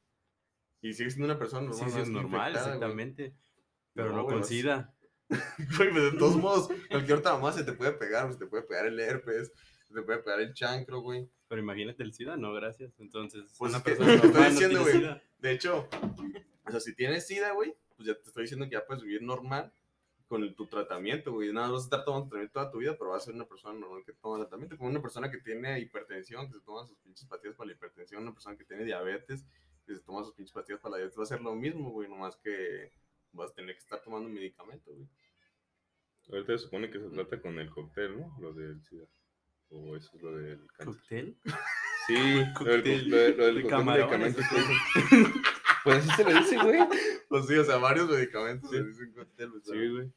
Y 0.82 0.94
sigues 0.94 1.14
siendo 1.14 1.32
una 1.32 1.40
persona 1.40 1.68
normal. 1.68 1.90
Sí, 1.90 1.96
sí, 1.96 2.02
es 2.02 2.10
normal, 2.10 2.52
güey. 2.52 2.64
exactamente. 2.64 3.36
Pero 3.94 4.12
No, 4.14 4.26
con 4.26 4.44
SIDA. 4.44 4.94
Güey, 5.78 5.92
pues 5.92 6.12
de 6.12 6.18
todos 6.20 6.36
modos, 6.36 6.70
cualquier 6.90 7.20
otra 7.20 7.34
mamá 7.34 7.54
se 7.54 7.64
te 7.64 7.72
puede 7.72 7.94
pegar, 7.94 8.30
se 8.34 8.38
te 8.38 8.48
puede 8.48 8.64
pegar 8.64 8.86
el 8.86 9.00
herpes, 9.00 9.54
se 9.88 9.94
te 9.94 10.02
puede 10.02 10.20
pegar 10.20 10.42
el 10.42 10.54
chancro, 10.54 11.00
güey. 11.00 11.30
Pero 11.48 11.62
imagínate 11.62 12.04
el 12.04 12.14
SIDA, 12.14 12.36
no, 12.36 12.52
gracias. 12.54 13.00
Entonces, 13.00 13.44
Pues 13.58 13.72
una 13.74 13.82
persona 13.82 14.14
estoy 14.14 14.30
normal 14.30 14.44
no 14.44 14.50
diciendo, 14.50 14.82
güey. 14.82 14.94
SIDA. 14.94 15.24
De 15.40 15.52
hecho, 15.52 15.88
o 16.66 16.72
sea, 16.72 16.82
si 16.82 16.94
tienes 16.96 17.28
SIDA, 17.28 17.54
güey, 17.54 17.74
pues 17.96 18.08
ya 18.08 18.16
te 18.16 18.28
estoy 18.28 18.44
diciendo 18.44 18.66
que 18.66 18.74
ya 18.74 18.86
puedes 18.86 19.04
vivir 19.04 19.22
normal 19.22 19.74
con 20.32 20.56
tu 20.56 20.66
tratamiento, 20.66 21.34
güey. 21.34 21.52
Nada, 21.52 21.70
vas 21.72 21.82
a 21.82 21.86
estar 21.86 22.06
tomando 22.06 22.30
tratamiento 22.30 22.54
toda 22.54 22.72
tu 22.72 22.78
vida, 22.80 22.96
pero 22.98 23.10
vas 23.12 23.22
a 23.22 23.26
ser 23.26 23.36
una 23.36 23.46
persona 23.46 23.78
normal 23.80 24.04
que 24.06 24.14
toma 24.14 24.38
tratamiento, 24.38 24.78
como 24.78 24.90
una 24.90 25.02
persona 25.02 25.30
que 25.30 25.38
tiene 25.40 25.80
hipertensión, 25.80 26.48
que 26.48 26.58
se 26.58 26.66
toma 26.66 26.86
sus 26.88 26.98
pinches 27.00 27.26
pastillas 27.28 27.56
para 27.58 27.68
la 27.68 27.74
hipertensión, 27.74 28.22
una 28.24 28.34
persona 28.34 28.56
que 28.58 28.64
tiene 28.66 28.86
diabetes, 28.86 29.46
que 29.86 29.94
se 29.96 30.00
toma 30.02 30.24
sus 30.24 30.34
pinches 30.34 30.54
pastillas 30.54 30.80
para 30.82 30.92
la 30.94 30.98
diabetes, 31.00 31.20
va 31.20 31.24
a 31.24 31.28
ser 31.28 31.42
lo 31.42 31.54
mismo, 31.54 31.92
güey, 31.92 32.08
nomás 32.10 32.36
que 32.38 32.92
vas 33.34 33.52
a 33.52 33.54
tener 33.54 33.76
que 33.76 33.80
estar 33.80 34.02
tomando 34.02 34.30
medicamento, 34.30 34.92
güey. 34.94 35.08
Ahorita 36.32 36.54
se 36.58 36.64
supone 36.64 36.90
que 36.90 37.00
se 37.00 37.10
trata 37.10 37.42
con 37.42 37.60
el 37.60 37.70
cóctel, 37.70 38.18
¿no? 38.20 38.36
Lo 38.40 38.54
del 38.54 38.82
SIDA. 38.84 39.06
O 39.70 39.96
eso 39.98 40.12
es 40.16 40.22
lo 40.22 40.32
del 40.38 40.66
cáncer. 40.78 40.86
¿Cóctel? 40.86 41.38
Sí, 42.08 42.16
lo 42.16 42.24
del, 42.40 42.54
Cóctel 42.54 43.10
lo 43.10 43.18
del- 43.18 43.38
lo 43.38 43.46
del 43.46 43.56
de 43.56 43.62
cóctel 43.64 43.78
camarones. 43.78 44.38
medicamentos. 44.38 44.46
Pues 45.84 45.98
así 46.08 46.12
se 46.16 46.24
le 46.24 46.34
dice, 46.40 46.58
güey. 46.60 46.78
Pues 47.28 47.48
sí, 47.48 47.56
o 47.58 47.64
sea, 47.64 47.78
varios 47.78 48.08
medicamentos 48.08 48.70
Sí. 48.70 48.78
se 48.78 48.84
dicen 48.84 49.14
cóctel, 49.14 49.50
güey, 49.50 49.62
Sí, 49.64 49.90
güey. 49.90 50.12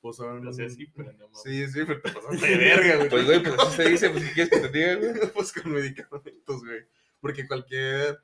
Pues 0.00 0.16
son... 0.16 0.42
No 0.42 0.52
sé 0.52 0.70
si, 0.70 0.86
pero 0.86 1.12
no 1.12 1.28
mames. 1.28 1.42
Sí, 1.42 1.68
sí, 1.68 1.80
pero 1.86 2.00
te 2.00 2.10
pasaste 2.12 2.46
de 2.46 2.56
verga, 2.56 2.96
güey. 2.96 3.08
Pues, 3.08 3.26
güey, 3.26 3.42
pues 3.42 3.58
así 3.58 3.76
se 3.76 3.88
dice, 3.88 4.10
pues, 4.10 4.24
¿qué 4.24 4.32
quieres 4.32 4.50
que 4.50 4.68
te 4.68 4.78
diga, 4.78 4.94
güey? 4.96 5.30
pues 5.34 5.52
con 5.52 5.72
medicamentos, 5.72 6.64
güey. 6.64 6.86
Porque 7.20 7.46
cualquier, 7.46 8.22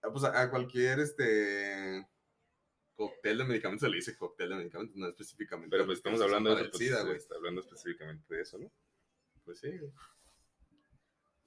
pues 0.00 0.24
a, 0.24 0.50
cualquier, 0.50 1.00
este, 1.00 2.06
cóctel 2.94 3.38
de 3.38 3.44
medicamentos 3.44 3.86
se 3.86 3.90
le 3.90 3.96
dice 3.96 4.16
cóctel 4.16 4.48
de 4.48 4.56
medicamentos, 4.56 4.96
no 4.96 5.08
específicamente. 5.08 5.70
Pero 5.70 5.86
pues 5.86 5.98
estamos 5.98 6.20
hablando 6.20 6.54
de 6.54 6.62
eso, 6.62 6.70
pues, 6.70 6.82
SIDA, 6.82 6.98
se 6.98 7.04
güey. 7.04 7.16
está 7.16 7.34
hablando 7.36 7.60
específicamente 7.60 8.34
de 8.34 8.40
eso, 8.42 8.58
¿no? 8.58 8.72
Pues 9.44 9.60
sí, 9.60 9.68
güey. 9.76 9.92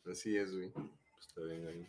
Así 0.06 0.38
es, 0.38 0.52
güey. 0.52 0.70
Pues 0.72 1.28
está 1.28 1.42
bien 1.42 1.68
ahí. 1.68 1.88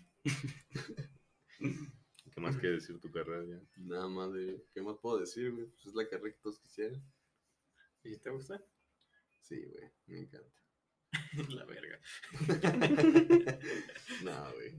¿Qué 2.35 2.40
más 2.40 2.56
que 2.56 2.66
decir 2.66 2.99
tu 2.99 3.11
carrera 3.11 3.44
ya? 3.44 3.61
Nada 3.76 4.09
más 4.09 4.32
de. 4.32 4.64
¿Qué 4.73 4.82
más 4.82 4.97
puedo 4.99 5.18
decir, 5.18 5.52
güey? 5.52 5.66
Pues 5.66 5.87
es 5.87 5.94
la 5.94 6.09
carrera 6.09 6.35
que 6.35 6.42
todos 6.42 6.59
quisieran. 6.59 7.02
¿Y 8.04 8.16
te 8.18 8.30
gusta? 8.30 8.62
Sí, 9.40 9.64
güey. 9.66 9.90
Me 10.06 10.18
encanta. 10.21 10.52
La 11.56 11.64
verga. 11.64 12.00
No, 14.25 14.52
güey. 14.54 14.73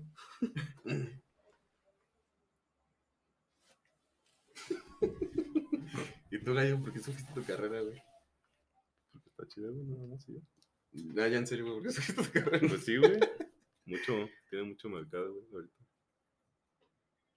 ¿Y 6.31 6.39
tú, 6.39 6.53
Gallo, 6.53 6.79
por 6.79 6.93
qué 6.93 6.99
escogiste 6.99 7.33
tu 7.33 7.43
carrera, 7.45 7.81
güey? 7.81 8.01
Porque 9.11 9.29
está 9.29 9.47
chido, 9.47 9.73
güey, 9.73 9.85
nada 9.85 10.07
más, 10.07 10.23
sí. 10.23 10.41
No, 10.91 11.27
ya 11.27 11.37
en 11.37 11.47
serio, 11.47 11.65
güey, 11.65 11.75
¿por 11.75 11.83
qué 11.83 11.89
escogiste 11.89 12.23
tu 12.23 12.31
carrera? 12.31 12.67
Pues 12.67 12.85
sí, 12.85 12.97
güey. 12.97 13.19
Mucho, 13.85 14.29
tiene 14.49 14.65
mucho 14.65 14.89
mercado, 14.89 15.33
güey, 15.33 15.45
ahorita. 15.53 15.85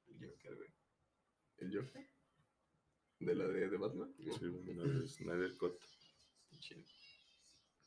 El 0.08 0.28
Joker, 0.30 0.54
güey. 0.56 0.70
¿El 1.58 1.76
Joker? 1.76 2.08
¿De 3.18 3.34
la 3.34 3.46
de, 3.48 3.68
de 3.68 3.76
Batman? 3.76 4.12
Sí, 4.18 5.08
Snyder 5.08 5.56
Cut. 5.56 5.74
Está 6.50 6.58
chido. 6.60 6.82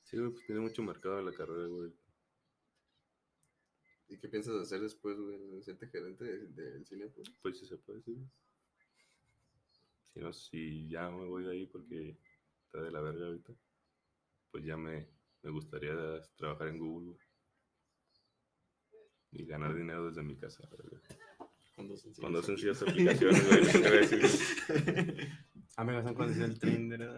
Sí, 0.03 0.17
güey, 0.17 0.31
pues 0.31 0.45
tiene 0.45 0.61
mucho 0.61 0.81
mercado 0.81 1.21
la 1.21 1.31
carrera, 1.33 1.67
güey. 1.67 1.93
¿Y 4.07 4.17
qué 4.17 4.27
piensas 4.27 4.55
hacer 4.55 4.81
después, 4.81 5.19
güey? 5.19 5.61
¿Serte 5.61 5.87
gerente 5.87 6.23
de- 6.23 6.47
del 6.47 6.85
cine? 6.85 7.07
Pues? 7.09 7.29
Pues 7.41 7.59
sí 7.59 7.67
se 7.67 7.77
puede, 7.77 8.01
sí. 8.01 8.17
Si 10.11 10.19
no, 10.19 10.33
si 10.33 10.89
ya 10.89 11.09
me 11.11 11.25
voy 11.27 11.43
de 11.43 11.51
ahí 11.51 11.65
porque 11.67 12.17
está 12.65 12.81
de 12.81 12.89
la 12.91 13.01
verga 13.01 13.27
ahorita, 13.27 13.53
pues 14.49 14.65
ya 14.65 14.75
me, 14.77 15.07
me 15.43 15.51
gustaría 15.51 15.93
trabajar 16.37 16.69
en 16.69 16.79
Google, 16.79 17.09
güey. 17.11 17.19
Y 19.31 19.45
ganar 19.45 19.75
dinero 19.75 20.07
desde 20.07 20.23
mi 20.23 20.35
casa, 20.35 20.63
la 20.63 20.75
verga. 20.75 20.99
Con 21.79 21.87
dos 21.87 22.01
sencillas. 22.01 22.23
Con 22.25 22.33
dos 22.33 22.45
sencillas 22.45 22.81
aplicaciones, 22.81 23.73
lo. 23.73 24.39
Ah, 25.77 25.83
me 25.85 25.93
vas 25.93 26.05
a 26.07 26.13
conocer 26.13 26.43
el 26.43 26.59
Trinder. 26.59 27.09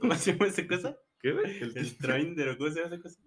¿Cómo 0.00 0.14
se 0.16 0.32
llama 0.32 0.46
esa 0.48 0.66
cosa? 0.66 0.98
¿Qué, 1.20 1.30
güey? 1.32 1.62
El, 1.62 1.96
Trinder, 1.96 2.48
¿o 2.48 2.58
cómo 2.58 2.70
se 2.70 2.80
llama 2.80 2.94
esa 2.96 3.02
cosa? 3.02 3.20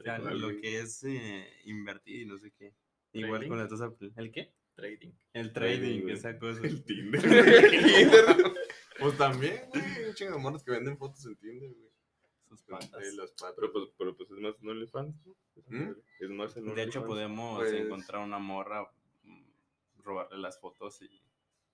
O 0.00 0.02
sea, 0.02 0.20
¿Cuál, 0.20 0.40
lo 0.40 0.48
güey? 0.48 0.60
que 0.60 0.80
es 0.80 1.04
eh, 1.04 1.46
invertir 1.66 2.22
y 2.22 2.26
no 2.26 2.36
sé 2.36 2.52
qué. 2.58 2.74
Igual 3.12 3.46
con 3.46 3.58
las 3.58 3.70
dos 3.70 3.80
¿El 4.16 4.32
qué? 4.32 4.52
Trading. 4.74 5.12
El 5.34 5.52
Trading, 5.52 5.78
trading, 6.02 6.08
esa 6.08 6.36
cosa. 6.36 6.60
El 6.66 6.84
Tinder. 6.84 7.24
El 7.24 7.84
Tinder. 7.84 8.24
Pues 8.98 9.16
también, 9.16 9.60
güey. 9.68 10.08
Un 10.08 10.14
chingo 10.14 10.32
de 10.32 10.38
morros 10.38 10.64
que 10.64 10.72
venden 10.72 10.98
fotos 10.98 11.24
en 11.26 11.36
Tinder, 11.36 11.70
güey. 11.70 11.90
Sus 12.48 12.62
patas. 12.64 12.92
Ahí 12.94 13.14
las 13.16 13.30
patas. 13.32 13.54
Pero 13.56 13.72
pues, 13.72 13.84
pero 13.96 14.16
pues 14.16 14.30
es 14.32 14.38
más 14.38 14.54
en 14.60 14.68
OnlyFans, 14.68 15.14
¿no? 15.26 15.36
¿Mm? 15.68 15.94
Es 16.20 16.30
más 16.30 16.56
en 16.56 16.74
De 16.74 16.82
hecho, 16.82 17.04
podemos 17.04 17.60
Pues- 17.60 17.72
encontrar 17.74 18.24
una 18.24 18.38
morra, 18.38 18.90
robarle 20.02 20.38
las 20.38 20.58
fotos 20.60 21.00
y 21.02 21.22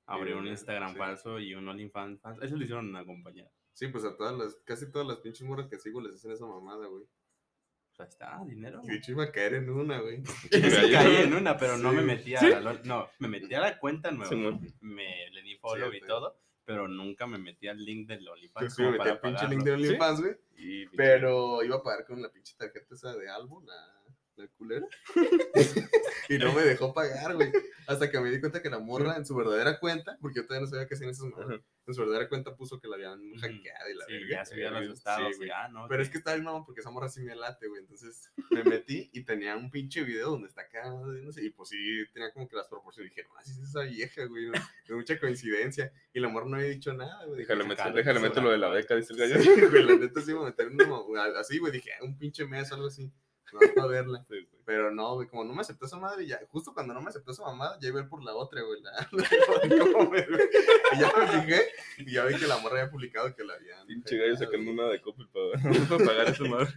abrir 0.06 0.36
un 0.36 0.46
Instagram 0.46 0.92
sí. 0.92 0.98
falso 0.98 1.38
y 1.40 1.54
un 1.54 1.68
OnlyFans 1.68 2.20
falso. 2.20 2.42
Eso 2.42 2.56
lo 2.56 2.62
hicieron 2.62 2.88
una 2.88 3.04
compañía. 3.04 3.50
Sí, 3.72 3.88
pues 3.88 4.04
a 4.04 4.16
todas 4.16 4.36
las, 4.36 4.54
casi 4.64 4.90
todas 4.90 5.06
las 5.08 5.18
pinches 5.18 5.46
morras 5.46 5.68
que 5.68 5.78
sigo 5.78 6.00
les 6.00 6.14
hacen 6.14 6.30
esa 6.32 6.46
mamada, 6.46 6.86
güey. 6.86 7.02
O 7.02 7.96
sea, 7.96 8.06
está, 8.06 8.42
dinero. 8.44 8.80
Y 8.84 8.88
de 8.88 8.94
hecho 8.96 9.12
iba 9.12 9.24
a 9.24 9.30
caer 9.32 9.54
en 9.54 9.70
una, 9.70 10.00
güey. 10.00 10.20
Yo 10.52 10.70
sí 10.70 10.92
caí 10.92 11.16
en 11.22 11.34
una, 11.34 11.56
pero 11.56 11.76
no 11.78 11.90
Sí, 11.90 11.96
me 11.96 12.02
güey. 12.04 12.16
metí 12.16 12.34
a 12.34 12.40
¿Sí? 12.40 12.50
la 12.50 12.80
No, 12.84 13.08
me 13.20 13.28
metí 13.28 13.54
a 13.54 13.60
la 13.60 13.78
cuenta 13.78 14.10
nueva. 14.10 14.58
Me 14.80 15.30
le 15.30 15.42
di 15.42 15.56
follow 15.56 15.90
Sí, 15.90 15.96
y 15.98 16.00
sí. 16.00 16.06
todo, 16.06 16.36
pero 16.64 16.88
nunca 16.88 17.26
me 17.26 17.38
metí 17.38 17.68
al 17.68 17.84
link 17.84 18.08
del 18.08 18.24
Yo 18.24 18.32
OnlyFans 18.32 18.74
sí 18.74 18.82
me 18.82 18.90
metí 18.92 19.08
al 19.08 19.20
pinche 19.20 19.34
pagarlo. 19.36 19.50
link 19.50 19.62
de 19.64 19.72
OnlyFans, 19.72 20.20
güey. 20.20 20.34
Y, 20.56 20.86
Pero 20.96 21.62
iba 21.64 21.76
a 21.76 21.82
pagar 21.82 22.04
con 22.04 22.20
la 22.22 22.30
pinche 22.32 22.54
tarjeta 22.56 22.94
esa 22.94 23.14
de 23.16 23.28
álbum, 23.28 23.64
la, 23.64 24.03
la 24.36 24.48
culera. 24.56 24.86
y 26.28 26.38
no 26.38 26.52
me 26.52 26.62
dejó 26.62 26.92
pagar, 26.92 27.34
güey. 27.34 27.52
Hasta 27.86 28.10
que 28.10 28.18
me 28.18 28.30
di 28.30 28.40
cuenta 28.40 28.62
que 28.62 28.70
la 28.70 28.78
morra 28.78 29.16
en 29.16 29.26
su 29.26 29.34
verdadera 29.36 29.78
cuenta, 29.78 30.16
porque 30.20 30.36
yo 30.40 30.46
todavía 30.46 30.64
no 30.64 30.70
sabía 30.70 30.86
qué 30.86 30.94
hacían 30.94 31.10
esas 31.10 31.26
morras, 31.26 31.60
en 31.86 31.94
su 31.94 32.00
verdadera 32.00 32.28
cuenta 32.30 32.56
puso 32.56 32.80
que 32.80 32.88
la 32.88 32.94
habían 32.96 33.20
hackeado 33.34 33.90
y 33.90 33.94
la 33.94 34.04
Sí, 34.06 34.12
verga. 34.14 34.28
ya 34.30 34.44
subía 34.46 34.70
los 34.70 34.86
Sí, 34.86 34.92
estados 34.92 35.36
güey. 35.36 35.48
y 35.48 35.52
ah, 35.52 35.68
no. 35.68 35.86
Pero 35.88 36.02
es 36.02 36.08
que 36.08 36.16
está 36.18 36.32
bien, 36.32 36.44
no, 36.44 36.64
porque 36.64 36.80
esa 36.80 36.90
morra 36.90 37.08
sí 37.10 37.22
me 37.22 37.36
late, 37.36 37.68
güey. 37.68 37.82
Entonces 37.82 38.30
me 38.50 38.64
metí 38.64 39.10
y 39.12 39.22
tenía 39.24 39.54
un 39.56 39.70
pinche 39.70 40.02
video 40.02 40.30
donde 40.30 40.48
está 40.48 40.62
acá, 40.62 40.88
no 40.88 41.30
sé, 41.32 41.44
y 41.44 41.50
pues 41.50 41.68
sí, 41.68 41.76
tenía 42.14 42.32
como 42.32 42.48
que 42.48 42.56
las 42.56 42.68
proporciones. 42.68 43.12
Dije, 43.14 43.28
no, 43.28 43.36
así 43.38 43.50
es 43.52 43.58
esa 43.58 43.82
vieja, 43.82 44.24
güey. 44.24 44.46
no, 44.46 44.54
Es 44.54 44.90
mucha 44.90 45.20
coincidencia. 45.20 45.92
Y 46.14 46.20
la 46.20 46.28
morra 46.28 46.46
no 46.48 46.56
había 46.56 46.68
dicho 46.68 46.94
nada, 46.94 47.26
güey. 47.26 47.40
Déjale, 47.40 47.64
"Ah, 47.64 47.66
meter, 47.66 47.92
déjale 47.92 48.18
eso 48.18 48.28
meter 48.28 48.36
da". 48.36 48.42
lo 48.44 48.50
de 48.50 48.58
la 48.58 48.68
beca, 48.70 48.96
dice 48.96 49.12
el 49.12 49.18
gallo. 49.18 49.42
Sí, 49.42 49.50
güey, 49.70 49.84
la 49.84 49.96
neta 49.96 50.20
sí 50.22 50.30
iba 50.30 50.40
a 50.40 50.44
meter 50.46 50.68
uno, 50.68 51.06
así, 51.38 51.58
güey. 51.58 51.70
Dije, 51.72 51.90
"Ah, 52.00 52.02
un 52.04 52.16
pinche 52.18 52.46
mes 52.46 52.70
o 52.72 52.76
algo 52.76 52.86
así. 52.86 53.12
No, 53.52 53.60
para 53.74 53.86
verla. 53.88 54.24
Sí. 54.28 54.48
Pero 54.64 54.90
no, 54.90 55.14
güey, 55.14 55.28
como 55.28 55.44
no 55.44 55.52
me 55.54 55.60
aceptó 55.60 55.86
esa 55.86 55.96
madre, 55.98 56.26
ya, 56.26 56.40
justo 56.48 56.72
cuando 56.74 56.92
no 56.94 57.00
me 57.02 57.10
aceptó 57.10 57.30
esa 57.32 57.42
mamada, 57.44 57.78
ya 57.80 57.88
iba 57.88 58.00
a 58.00 58.02
ir 58.04 58.08
por 58.08 58.24
la 58.24 58.34
otra, 58.34 58.62
güey. 58.62 58.80
La, 58.82 58.90
la- 59.12 59.82
¿cómo 59.92 60.10
me- 60.10 60.20
y 60.20 60.98
ya 61.00 61.12
me 61.16 61.26
fijé 61.42 61.62
y 61.98 62.12
ya 62.12 62.24
vi 62.24 62.36
que 62.38 62.46
la 62.46 62.58
morra 62.58 62.80
había 62.80 62.90
publicado 62.90 63.34
que 63.36 63.44
la 63.44 63.54
habían. 63.54 63.86
Pinche 63.86 64.16
gallo 64.16 64.36
sacando 64.36 64.70
una 64.72 64.86
de 64.88 65.00
Coppel 65.02 65.28
para, 65.28 65.50
para 65.88 66.04
pagar 66.04 66.28
esa 66.28 66.44
madre. 66.44 66.68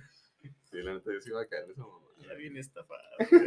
Sí, 0.70 0.82
la 0.84 0.94
neta 0.94 1.12
yo 1.14 1.22
sí 1.22 1.30
iba 1.30 1.42
a 1.42 1.48
caer 1.48 1.70
esa 1.72 1.82
mamada. 1.82 2.14
Ya 2.18 2.34
viene 2.34 2.60
estafado. 2.60 3.00
Es 3.20 3.30
que 3.30 3.38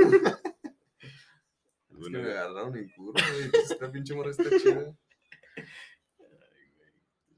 Bueno, 1.90 2.18
me 2.22 2.30
agarraron 2.30 2.76
en 2.76 2.88
curva, 2.90 3.20
güey. 3.32 3.50
pues, 3.50 3.70
Esta 3.70 3.92
pinche 3.92 4.14
morra 4.14 4.30
está 4.30 4.44
chida. 4.58 4.96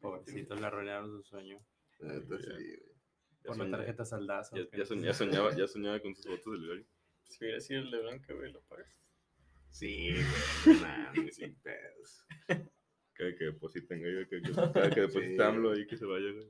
Pobrecitos 0.01 0.61
le 0.61 0.67
arruinaron 0.67 1.11
su 1.11 1.23
sueño. 1.29 1.59
La 1.99 2.15
neta 2.15 2.39
sí, 2.39 2.47
güey. 2.49 2.92
Ya 3.45 3.49
Por 3.49 3.57
la 3.59 3.65
soñaba- 3.65 3.79
tarjeta 3.79 4.05
saldazo. 4.05 4.57
Ya, 4.57 4.63
ya 4.77 4.85
soñ- 4.85 5.03
ya 5.05 5.15
soñaba, 5.15 5.57
ya 5.57 5.67
soñaba 5.67 6.01
con 6.01 6.15
sus 6.15 6.27
fotos 6.27 6.53
del 6.53 6.69
gallo. 6.69 6.85
Si 7.25 7.45
hubiera 7.45 7.61
sido 7.61 7.81
el 7.83 7.91
de 7.91 8.01
Blanca, 8.03 8.35
güey, 8.35 8.53
lo 8.53 8.61
pagas. 8.63 8.87
Sí, 9.71 10.11
güey. 10.65 10.77
no 11.25 11.31
sin 11.33 11.55
pedos. 11.57 12.27
Cada 13.15 13.35
que 13.37 13.45
depositen, 13.45 14.03
gallo, 14.03 14.29
que, 14.29 14.43
que- 14.43 14.91
que 14.95 15.01
deposita 15.01 15.43
Sí. 15.45 15.49
AMLO 15.57 15.73
ahí 15.73 15.87
que 15.87 15.97
se 15.97 16.05
vaya, 16.07 16.31
güey. 16.31 16.49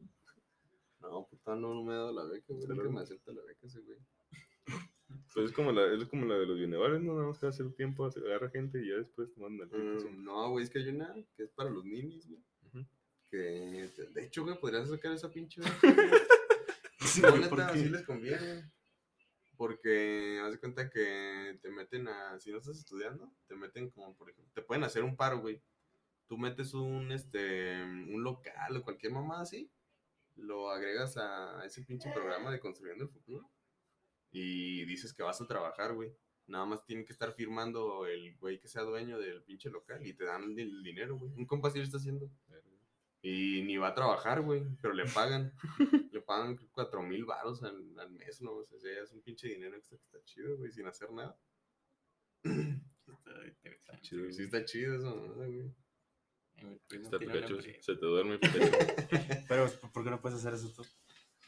No, 1.00 1.26
puta, 1.28 1.56
no, 1.56 1.74
no 1.74 1.82
me 1.82 1.92
ha 1.92 1.96
dado 1.96 2.12
la 2.12 2.24
beca, 2.24 2.46
güey. 2.52 2.66
Nunca 2.68 2.88
me 2.90 3.00
acepta 3.00 3.32
la 3.32 3.42
beca 3.42 3.66
ese, 3.66 3.80
güey. 3.80 3.98
Pues 5.34 5.46
es 5.46 5.52
como 5.52 5.72
la, 5.72 5.92
es 5.94 6.04
como 6.06 6.26
la 6.26 6.36
de 6.36 6.46
los 6.46 6.58
bienavales, 6.58 7.00
¿no? 7.02 7.14
Nada 7.14 7.26
más 7.28 7.38
que 7.38 7.46
hacer 7.46 7.70
tiempo, 7.74 8.04
hace- 8.06 8.20
agarra 8.20 8.50
gente 8.50 8.80
y 8.82 8.88
ya 8.88 8.96
después 8.96 9.32
te 9.34 9.40
mandan. 9.40 9.68
Mm, 9.68 10.22
no, 10.24 10.50
güey, 10.50 10.64
es 10.64 10.70
que 10.70 10.78
hay 10.78 10.88
una 10.88 11.14
que 11.36 11.44
es 11.44 11.50
para 11.50 11.70
los 11.70 11.84
ninis, 11.84 12.28
güey. 12.28 12.40
Que, 13.30 13.88
de 14.12 14.24
hecho, 14.24 14.42
güey, 14.44 14.58
podrías 14.60 14.88
sacar 14.90 15.12
esa 15.14 15.30
pinche. 15.30 15.60
Sí, 17.12 17.20
No, 17.20 17.36
les 17.36 18.02
conviene. 18.02 18.70
Porque 19.56 20.40
haz 20.42 20.52
de 20.52 20.58
cuenta 20.58 20.88
que 20.88 21.58
te 21.60 21.70
meten 21.70 22.08
a. 22.08 22.38
Si 22.40 22.50
no 22.50 22.58
estás 22.58 22.78
estudiando, 22.78 23.32
te 23.46 23.54
meten 23.54 23.90
como, 23.90 24.16
por 24.16 24.30
ejemplo, 24.30 24.50
te 24.54 24.62
pueden 24.62 24.84
hacer 24.84 25.04
un 25.04 25.16
paro, 25.16 25.40
güey. 25.40 25.62
Tú 26.26 26.38
metes 26.38 26.72
un, 26.72 27.12
este, 27.12 27.82
un 27.82 28.24
local 28.24 28.76
o 28.76 28.82
cualquier 28.82 29.12
mamá 29.12 29.42
así, 29.42 29.70
lo 30.36 30.70
agregas 30.70 31.16
a 31.18 31.64
ese 31.66 31.82
pinche 31.82 32.10
programa 32.10 32.50
de 32.50 32.60
Construyendo 32.60 33.04
el 33.04 33.10
Futuro 33.10 33.50
y 34.30 34.84
dices 34.86 35.12
que 35.12 35.22
vas 35.22 35.40
a 35.40 35.46
trabajar, 35.46 35.94
güey. 35.94 36.16
Nada 36.46 36.64
más 36.64 36.84
tiene 36.84 37.04
que 37.04 37.12
estar 37.12 37.32
firmando 37.34 38.06
el 38.06 38.36
güey 38.38 38.58
que 38.58 38.68
sea 38.68 38.82
dueño 38.82 39.18
del 39.18 39.42
pinche 39.42 39.70
local 39.70 40.04
y 40.06 40.14
te 40.14 40.24
dan 40.24 40.58
el 40.58 40.82
dinero, 40.82 41.18
güey. 41.18 41.32
Un 41.34 41.46
compa 41.46 41.70
sí 41.70 41.78
lo 41.78 41.84
está 41.84 41.98
haciendo. 41.98 42.30
Y 43.20 43.62
ni 43.62 43.76
va 43.76 43.88
a 43.88 43.94
trabajar, 43.94 44.40
güey, 44.40 44.64
pero 44.80 44.94
le 44.94 45.04
pagan. 45.04 45.52
pagan 46.32 46.56
cuatro 46.72 47.02
mil 47.02 47.24
baros 47.26 47.62
al, 47.62 47.98
al 47.98 48.10
mes, 48.10 48.40
¿no? 48.40 48.52
O 48.52 48.64
sea, 48.64 48.78
ya 48.78 49.02
es 49.02 49.12
un 49.12 49.20
pinche 49.20 49.48
dinero 49.48 49.76
extra 49.76 49.98
que 49.98 50.04
está 50.04 50.24
chido, 50.24 50.56
güey, 50.56 50.72
sin 50.72 50.86
hacer 50.86 51.10
nada. 51.12 51.38
Está 52.42 53.46
interesante. 53.46 54.02
Chido, 54.02 54.32
Sí 54.32 54.42
está 54.44 54.64
chido 54.64 54.96
eso, 54.96 55.14
¿no, 55.14 55.34
güey? 55.34 55.74
Primo 56.86 57.04
Está 57.04 57.18
Pikachu, 57.18 57.60
se 57.60 57.96
te 57.96 58.06
duerme 58.06 58.38
Pikachu. 58.38 59.44
Pero, 59.48 59.68
¿por 59.92 60.04
qué 60.04 60.10
no 60.10 60.20
puedes 60.20 60.38
hacer 60.38 60.54
eso 60.54 60.70
tú? 60.70 60.86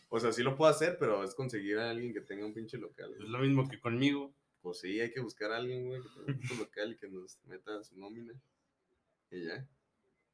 O 0.08 0.20
sea, 0.20 0.32
sí 0.32 0.42
lo 0.42 0.56
puedo 0.56 0.70
hacer, 0.70 0.98
pero 0.98 1.24
es 1.24 1.34
conseguir 1.34 1.78
a 1.78 1.90
alguien 1.90 2.12
que 2.12 2.20
tenga 2.20 2.44
un 2.44 2.52
pinche 2.52 2.76
local. 2.76 3.12
Es 3.12 3.18
güey. 3.18 3.30
lo 3.30 3.38
mismo 3.38 3.68
que 3.68 3.80
conmigo. 3.80 4.34
Pues 4.60 4.80
sí, 4.80 5.00
hay 5.00 5.10
que 5.10 5.20
buscar 5.20 5.52
a 5.52 5.56
alguien, 5.56 5.86
güey, 5.86 6.02
que 6.02 6.08
tenga 6.08 6.32
un 6.32 6.38
pinche 6.38 6.56
local 6.56 6.92
y 6.92 6.96
que 6.96 7.08
nos 7.08 7.38
meta 7.44 7.82
su 7.82 7.98
nómina. 7.98 8.34
Y 9.30 9.46
ya. 9.46 9.66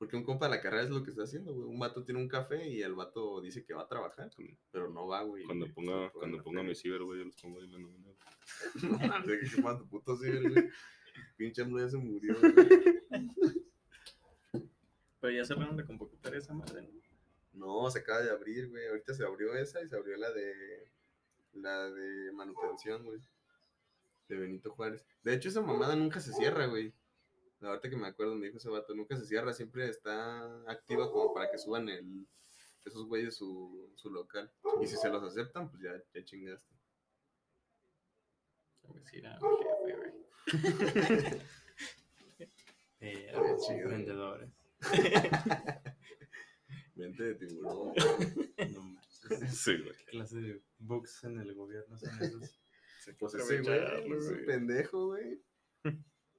Porque 0.00 0.16
un 0.16 0.24
compa 0.24 0.46
de 0.46 0.52
la 0.56 0.62
carrera 0.62 0.84
es 0.84 0.88
lo 0.88 1.02
que 1.02 1.10
está 1.10 1.24
haciendo, 1.24 1.52
güey. 1.52 1.68
Un 1.68 1.78
vato 1.78 2.02
tiene 2.02 2.22
un 2.22 2.26
café 2.26 2.66
y 2.66 2.80
el 2.80 2.94
vato 2.94 3.42
dice 3.42 3.62
que 3.66 3.74
va 3.74 3.82
a 3.82 3.86
trabajar, 3.86 4.30
pero 4.70 4.88
no 4.88 5.06
va, 5.06 5.20
güey. 5.24 5.44
Cuando 5.44 5.66
ponga, 5.74 6.10
cuando 6.12 6.42
ponga 6.42 6.62
mi 6.62 6.74
ciber, 6.74 7.02
güey, 7.02 7.18
yo 7.18 7.26
los 7.26 7.36
pongo 7.36 7.58
ahí 7.58 7.66
en 7.66 7.72
la 7.72 7.78
nómina. 7.80 8.08
No 8.82 8.98
mames, 8.98 9.54
¿qué 9.54 9.60
más 9.60 9.76
tu 9.76 9.86
puto 9.86 10.16
ciber, 10.16 10.50
güey? 10.50 10.70
Pinche 11.36 11.60
AMLO 11.60 11.80
ya 11.80 11.90
se 11.90 11.98
murió, 11.98 12.34
güey. 12.40 12.54
Pero 15.20 15.34
ya 15.34 15.44
cerraron 15.44 15.76
la 15.76 15.84
convocatoria 15.84 16.38
esa 16.38 16.54
madre, 16.54 16.80
¿no? 16.80 16.88
No, 17.52 17.90
se 17.90 17.98
acaba 17.98 18.22
de 18.22 18.30
abrir, 18.30 18.70
güey. 18.70 18.86
Ahorita 18.88 19.12
se 19.12 19.22
abrió 19.22 19.54
esa 19.54 19.82
y 19.82 19.88
se 19.90 19.96
abrió 19.96 20.16
la 20.16 20.32
de. 20.32 20.90
La 21.52 21.90
de 21.90 22.32
manutención, 22.32 23.04
güey. 23.04 23.20
De 24.28 24.36
Benito 24.36 24.70
Juárez. 24.70 25.04
De 25.22 25.34
hecho, 25.34 25.50
esa 25.50 25.60
mamada 25.60 25.94
nunca 25.94 26.20
se 26.20 26.32
cierra, 26.32 26.64
güey. 26.68 26.94
La 27.60 27.70
verdad 27.70 27.90
que 27.90 27.96
me 27.96 28.06
acuerdo, 28.08 28.34
me 28.34 28.46
dijo 28.46 28.58
ese 28.58 28.68
vato, 28.70 28.94
nunca 28.94 29.16
se 29.16 29.26
cierra, 29.26 29.52
siempre 29.52 29.88
está 29.88 30.62
activa 30.70 31.10
como 31.12 31.32
para 31.34 31.50
que 31.50 31.58
suban 31.58 31.88
el, 31.88 32.26
esos 32.84 33.06
güeyes 33.06 33.36
su, 33.36 33.92
su 33.96 34.10
local. 34.10 34.50
Y 34.80 34.86
si 34.86 34.96
se 34.96 35.08
los 35.10 35.22
aceptan, 35.22 35.70
pues 35.70 35.82
ya, 35.82 35.92
ya 36.14 36.24
chingaste. 36.24 36.74
A 38.88 38.92
mi 38.92 39.04
jefe, 39.04 39.96
güey. 39.96 40.12
Eh, 43.02 43.32
Qué 43.32 43.56
chido. 43.66 43.78
emprendedores. 43.84 44.50
Mente 46.96 47.22
de 47.24 47.34
tiburón. 47.34 47.94
No 48.74 48.82
manches. 48.82 49.58
Sí, 49.58 49.78
güey. 49.78 49.96
¿Qué 49.96 50.04
clase 50.10 50.36
de 50.38 50.62
bugs 50.78 51.24
en 51.24 51.38
el 51.40 51.54
gobierno 51.54 51.96
son 51.98 52.10
esos? 52.22 52.60
Pues 53.18 53.34
ese 53.34 53.62
güey, 53.62 53.76
ese 54.18 54.32
güey. 54.34 54.44
pendejo, 54.44 55.06
güey. 55.06 55.42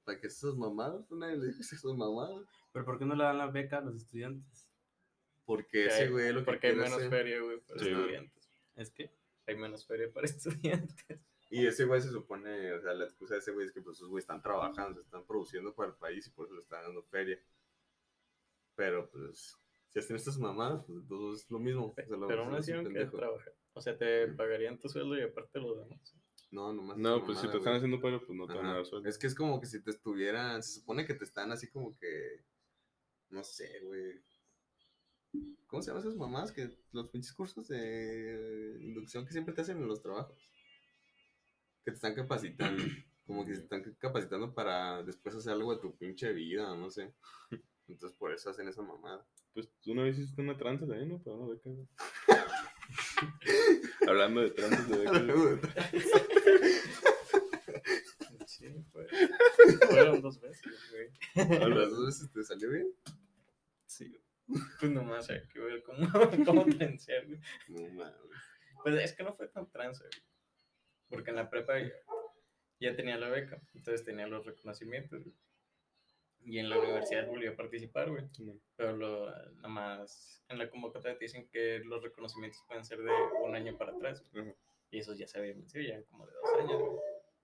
¿Para 0.04 0.20
qué 0.20 0.26
esas 0.26 0.54
mamadas? 0.56 1.10
Una 1.10 1.28
le 1.34 1.46
dijo 1.48 1.60
esas 1.60 1.84
mamadas. 1.84 2.44
¿Pero 2.72 2.84
por 2.84 2.98
qué 2.98 3.04
no 3.04 3.14
le 3.14 3.24
dan 3.24 3.38
la 3.38 3.46
beca 3.50 3.78
a 3.78 3.80
los 3.82 3.96
estudiantes? 3.96 4.68
Porque 5.44 5.70
Que 5.70 5.86
ese 5.86 6.08
güey 6.10 6.32
lo 6.32 6.40
que 6.40 6.44
Porque 6.46 6.66
hay 6.68 6.76
menos 6.76 6.92
hacer- 6.94 7.10
feria, 7.10 7.40
güey, 7.40 7.60
para 7.60 7.80
Sí, 7.80 7.88
estudiantes. 7.90 8.48
Es 8.76 8.90
que 8.90 9.10
Hay 9.46 9.56
menos 9.56 9.86
feria 9.86 10.10
para 10.12 10.26
estudiantes. 10.26 11.20
Y 11.50 11.66
ese 11.66 11.84
güey 11.84 12.00
se 12.00 12.10
supone, 12.10 12.72
o 12.72 12.80
sea, 12.80 12.94
la 12.94 13.04
excusa 13.04 13.34
de 13.34 13.40
ese 13.40 13.50
güey 13.52 13.66
es 13.66 13.72
que 13.72 13.82
pues 13.82 13.96
esos 13.98 14.08
güeyes 14.08 14.22
están 14.24 14.40
trabajando, 14.40 14.94
se 15.00 15.04
están 15.04 15.26
produciendo 15.26 15.74
para 15.74 15.90
el 15.90 15.96
país 15.96 16.26
y 16.26 16.30
por 16.30 16.46
eso 16.46 16.54
le 16.54 16.60
están 16.62 16.82
dando 16.84 17.02
feria. 17.02 17.38
Pero 18.74 19.10
pues, 19.10 19.58
si 19.88 19.98
hacen 19.98 20.16
estas 20.16 20.38
mamadas, 20.38 20.84
pues 20.86 21.06
todo 21.06 21.34
es 21.34 21.50
lo 21.50 21.58
mismo. 21.58 21.88
o 21.88 21.92
sea, 21.94 22.06
lo- 22.06 22.26
Pero 22.26 22.44
aún 22.44 22.54
es 22.54 22.60
así 22.60 22.72
que 22.72 22.82
pendejo. 22.82 23.16
trabajar. 23.18 23.54
O 23.74 23.80
sea, 23.82 23.98
te 23.98 24.28
pagarían 24.28 24.78
tu 24.78 24.88
sueldo 24.88 25.18
y 25.18 25.22
aparte 25.22 25.58
lo 25.60 25.74
demás. 25.74 26.16
No, 26.52 26.72
nomás. 26.72 26.98
No, 26.98 27.24
pues 27.24 27.38
si 27.38 27.48
te 27.48 27.56
están 27.56 27.62
güey. 27.72 27.76
haciendo 27.76 28.00
paro, 28.00 28.24
pues 28.24 28.38
no 28.38 28.46
te 28.46 28.54
van 28.54 28.66
a 28.66 28.68
Ajá. 28.68 28.76
dar 28.76 28.86
sueldo. 28.86 29.08
Es 29.08 29.18
que 29.18 29.26
es 29.26 29.34
como 29.34 29.58
que 29.58 29.66
si 29.66 29.82
te 29.82 29.90
estuvieran, 29.90 30.62
se 30.62 30.80
supone 30.80 31.06
que 31.06 31.14
te 31.14 31.24
están 31.24 31.50
así 31.50 31.66
como 31.68 31.96
que, 31.98 32.44
no 33.30 33.42
sé, 33.42 33.80
güey. 33.84 34.20
¿Cómo 35.66 35.82
se 35.82 35.88
llaman 35.88 36.02
esas 36.02 36.16
mamás? 36.16 36.52
Que 36.52 36.70
los 36.92 37.08
pinches 37.08 37.32
cursos 37.32 37.68
de 37.68 38.76
inducción 38.82 39.24
que 39.24 39.32
siempre 39.32 39.54
te 39.54 39.62
hacen 39.62 39.78
en 39.78 39.88
los 39.88 40.02
trabajos. 40.02 40.38
Que 41.84 41.90
te 41.90 41.96
están 41.96 42.14
capacitando. 42.14 42.82
Como 43.26 43.46
que 43.46 43.54
se 43.54 43.62
están 43.62 43.82
capacitando 43.98 44.52
para 44.52 45.02
después 45.04 45.34
hacer 45.34 45.52
algo 45.52 45.74
de 45.74 45.80
tu 45.80 45.96
pinche 45.96 46.32
vida, 46.34 46.76
no 46.76 46.90
sé. 46.90 47.14
Entonces 47.88 48.18
por 48.18 48.30
eso 48.32 48.50
hacen 48.50 48.68
esa 48.68 48.82
mamada. 48.82 49.26
Pues 49.54 49.70
una 49.86 50.02
vez 50.02 50.18
hiciste 50.18 50.42
una 50.42 50.56
tranza 50.58 50.86
también, 50.86 51.08
¿no? 51.08 51.18
Para 51.22 51.36
una 51.36 51.54
beca. 51.54 51.70
Güey. 53.22 53.80
Hablando 54.08 54.40
de 54.42 54.50
tranzas 54.50 54.88
de 54.88 54.98
beca. 54.98 55.20
güey. 55.20 55.58
Sí, 58.46 58.68
pues. 58.92 59.08
Fueron 59.88 60.20
dos 60.20 60.40
veces, 60.40 60.72
güey. 60.90 61.56
¿A 61.62 61.68
las 61.68 61.90
dos 61.90 62.06
veces 62.06 62.30
te 62.32 62.42
salió 62.42 62.70
bien? 62.70 62.88
Sí, 63.86 64.08
güey. 64.08 64.22
Pues 64.80 64.92
nomás 64.92 65.30
hay 65.30 65.46
que 65.48 65.60
ver 65.60 65.82
cómo, 65.82 66.06
cómo 66.44 66.66
pensar, 66.66 67.26
güey. 67.26 67.40
No 67.68 67.88
mames. 67.94 68.16
Pues 68.82 68.96
es 69.02 69.12
que 69.14 69.22
no 69.22 69.34
fue 69.34 69.48
tan 69.48 69.70
trance, 69.70 70.02
güey. 70.02 70.22
Porque 71.08 71.30
en 71.30 71.36
la 71.36 71.50
prepa 71.50 71.78
ya, 71.78 71.92
ya 72.80 72.96
tenía 72.96 73.16
la 73.18 73.28
beca, 73.28 73.60
entonces 73.74 74.04
tenía 74.04 74.26
los 74.26 74.44
reconocimientos, 74.44 75.22
güey. 75.22 75.36
Y 76.44 76.58
en 76.58 76.68
la 76.68 76.78
universidad 76.78 77.28
volví 77.28 77.46
a 77.46 77.56
participar, 77.56 78.10
güey. 78.10 78.24
Pero 78.76 78.96
lo, 78.96 79.26
nada 79.26 79.68
más 79.68 80.44
en 80.48 80.58
la 80.58 80.68
convocatoria 80.68 81.16
te 81.16 81.24
dicen 81.24 81.48
que 81.48 81.80
los 81.84 82.02
reconocimientos 82.02 82.62
pueden 82.66 82.84
ser 82.84 82.98
de 83.02 83.12
un 83.42 83.54
año 83.54 83.76
para 83.76 83.92
atrás. 83.92 84.24
Y 84.90 84.98
esos 84.98 85.16
ya 85.18 85.26
se 85.26 85.38
habían 85.38 85.58
vencido, 85.60 85.84
ya 85.84 86.02
como 86.04 86.26
de 86.26 86.32
dos 86.32 86.60
años, 86.60 86.80
güey. 86.80 86.98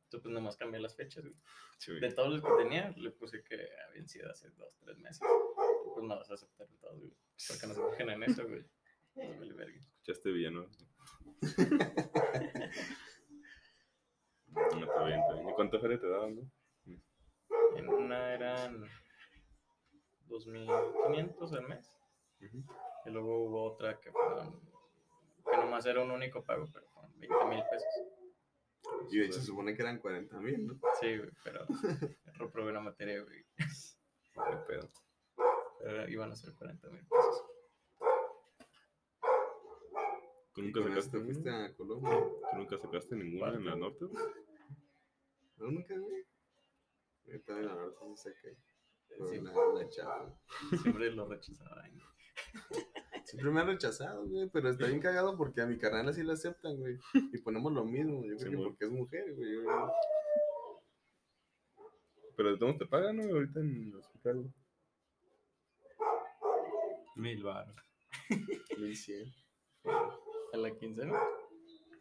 Entonces, 0.04 0.22
pues 0.22 0.34
nomás 0.34 0.56
cambié 0.56 0.80
las 0.80 0.96
fechas, 0.96 1.22
güey. 1.22 1.36
Sí, 1.78 1.92
güey. 1.92 2.00
De 2.00 2.12
todos 2.12 2.32
los 2.32 2.42
que 2.42 2.62
tenía, 2.62 2.94
le 2.96 3.10
puse 3.10 3.42
que 3.44 3.68
habían 3.88 4.08
sido 4.08 4.30
hace 4.30 4.50
dos, 4.50 4.76
tres 4.78 4.98
meses. 4.98 5.20
Pues 5.94 6.06
no 6.06 6.16
los 6.16 6.30
aceptaron 6.30 6.76
todos, 6.78 6.98
güey. 6.98 7.12
Porque 7.46 7.66
no 7.66 7.74
se 7.74 7.90
fijan 7.90 8.10
en 8.10 8.22
eso, 8.24 8.46
güey. 8.46 8.64
Vale 9.14 9.52
verga. 9.54 9.78
Escuchaste 9.78 10.30
villano. 10.30 10.68
No, 14.50 14.84
está 14.84 15.04
bien, 15.04 15.20
está 15.20 15.34
bien. 15.34 15.48
¿Y 15.48 15.52
cuánta 15.52 15.78
feria 15.78 16.00
te 16.00 16.08
daban, 16.08 16.36
no? 16.36 16.50
En 17.78 17.88
una 17.88 18.34
eran 18.34 18.84
2.500 20.26 21.52
al 21.52 21.68
mes. 21.68 21.96
Ujú. 22.40 22.64
Y 23.06 23.10
luego 23.10 23.44
hubo 23.44 23.64
otra 23.72 24.00
que 24.00 24.10
fueron, 24.10 24.60
que 25.48 25.56
nomás 25.56 25.86
era 25.86 26.02
un 26.02 26.10
único 26.10 26.44
pago, 26.44 26.66
pero 26.72 26.86
fueron 26.88 27.18
20 27.18 27.44
mil 27.46 27.62
pesos. 27.70 27.88
Y 29.10 29.18
de 29.18 29.26
hecho 29.26 29.40
se 29.40 29.46
supone 29.46 29.74
que 29.74 29.82
eran 29.82 29.98
40 29.98 30.40
mil, 30.40 30.66
¿no? 30.66 30.74
Sí, 31.00 31.16
güey, 31.16 31.30
pero 31.44 31.64
reprobé 32.34 32.72
la 32.72 32.80
materia, 32.80 33.22
güey. 33.22 33.44
Qué 33.56 34.56
pedo. 34.66 34.90
Pero 35.78 36.08
iban 36.08 36.32
a 36.32 36.36
ser 36.36 36.52
40 36.54 36.88
mil 36.90 37.06
pesos. 37.06 37.44
¿Tú 40.52 40.62
nunca 40.62 40.82
sacaste 40.82 41.18
te 41.18 41.24
fuiste 41.24 41.50
ninguna? 41.50 41.66
a 41.66 41.74
Colombia. 41.76 42.24
¿Tú 42.50 42.56
nunca 42.56 42.78
sacaste 42.78 43.14
ninguna 43.14 43.54
en 43.54 43.64
la 43.64 43.76
norte? 43.76 44.04
güey? 44.04 44.24
¿No 45.56 45.70
nunca, 45.70 45.96
güey? 45.96 46.24
Ahorita 47.28 47.52
la 47.54 47.74
norte 47.74 47.98
no 48.08 48.16
sé 48.16 48.34
qué. 48.42 48.56
Sí. 49.30 49.40
Siempre 50.82 51.10
lo 51.12 51.26
rechazaban. 51.28 51.90
güey. 51.92 52.04
Siempre 53.24 53.50
me 53.50 53.60
han 53.60 53.66
rechazado, 53.66 54.26
güey, 54.26 54.48
pero 54.50 54.70
está 54.70 54.86
bien 54.86 55.00
cagado 55.00 55.36
porque 55.36 55.60
a 55.60 55.66
mi 55.66 55.76
carnal 55.78 56.08
así 56.08 56.22
la 56.22 56.34
aceptan, 56.34 56.76
güey. 56.78 56.96
Y 57.32 57.38
ponemos 57.42 57.72
lo 57.72 57.84
mismo, 57.84 58.22
yo 58.24 58.36
creo 58.36 58.50
que 58.50 58.56
güey. 58.56 58.68
porque 58.70 58.84
es 58.86 58.90
mujer, 58.90 59.34
güey. 59.34 59.52
yo- 59.54 59.92
Pero 62.36 62.52
de 62.52 62.58
todos 62.58 62.78
te 62.78 62.86
pagan, 62.86 63.16
¿no? 63.16 63.24
Ahorita 63.24 63.60
en 63.60 63.88
el 63.88 63.96
hospital. 63.96 64.54
mil 67.16 67.42
baros. 67.42 67.74
1100. 68.78 69.32
A 70.52 70.56
la 70.56 70.70
quincena. 70.76 71.18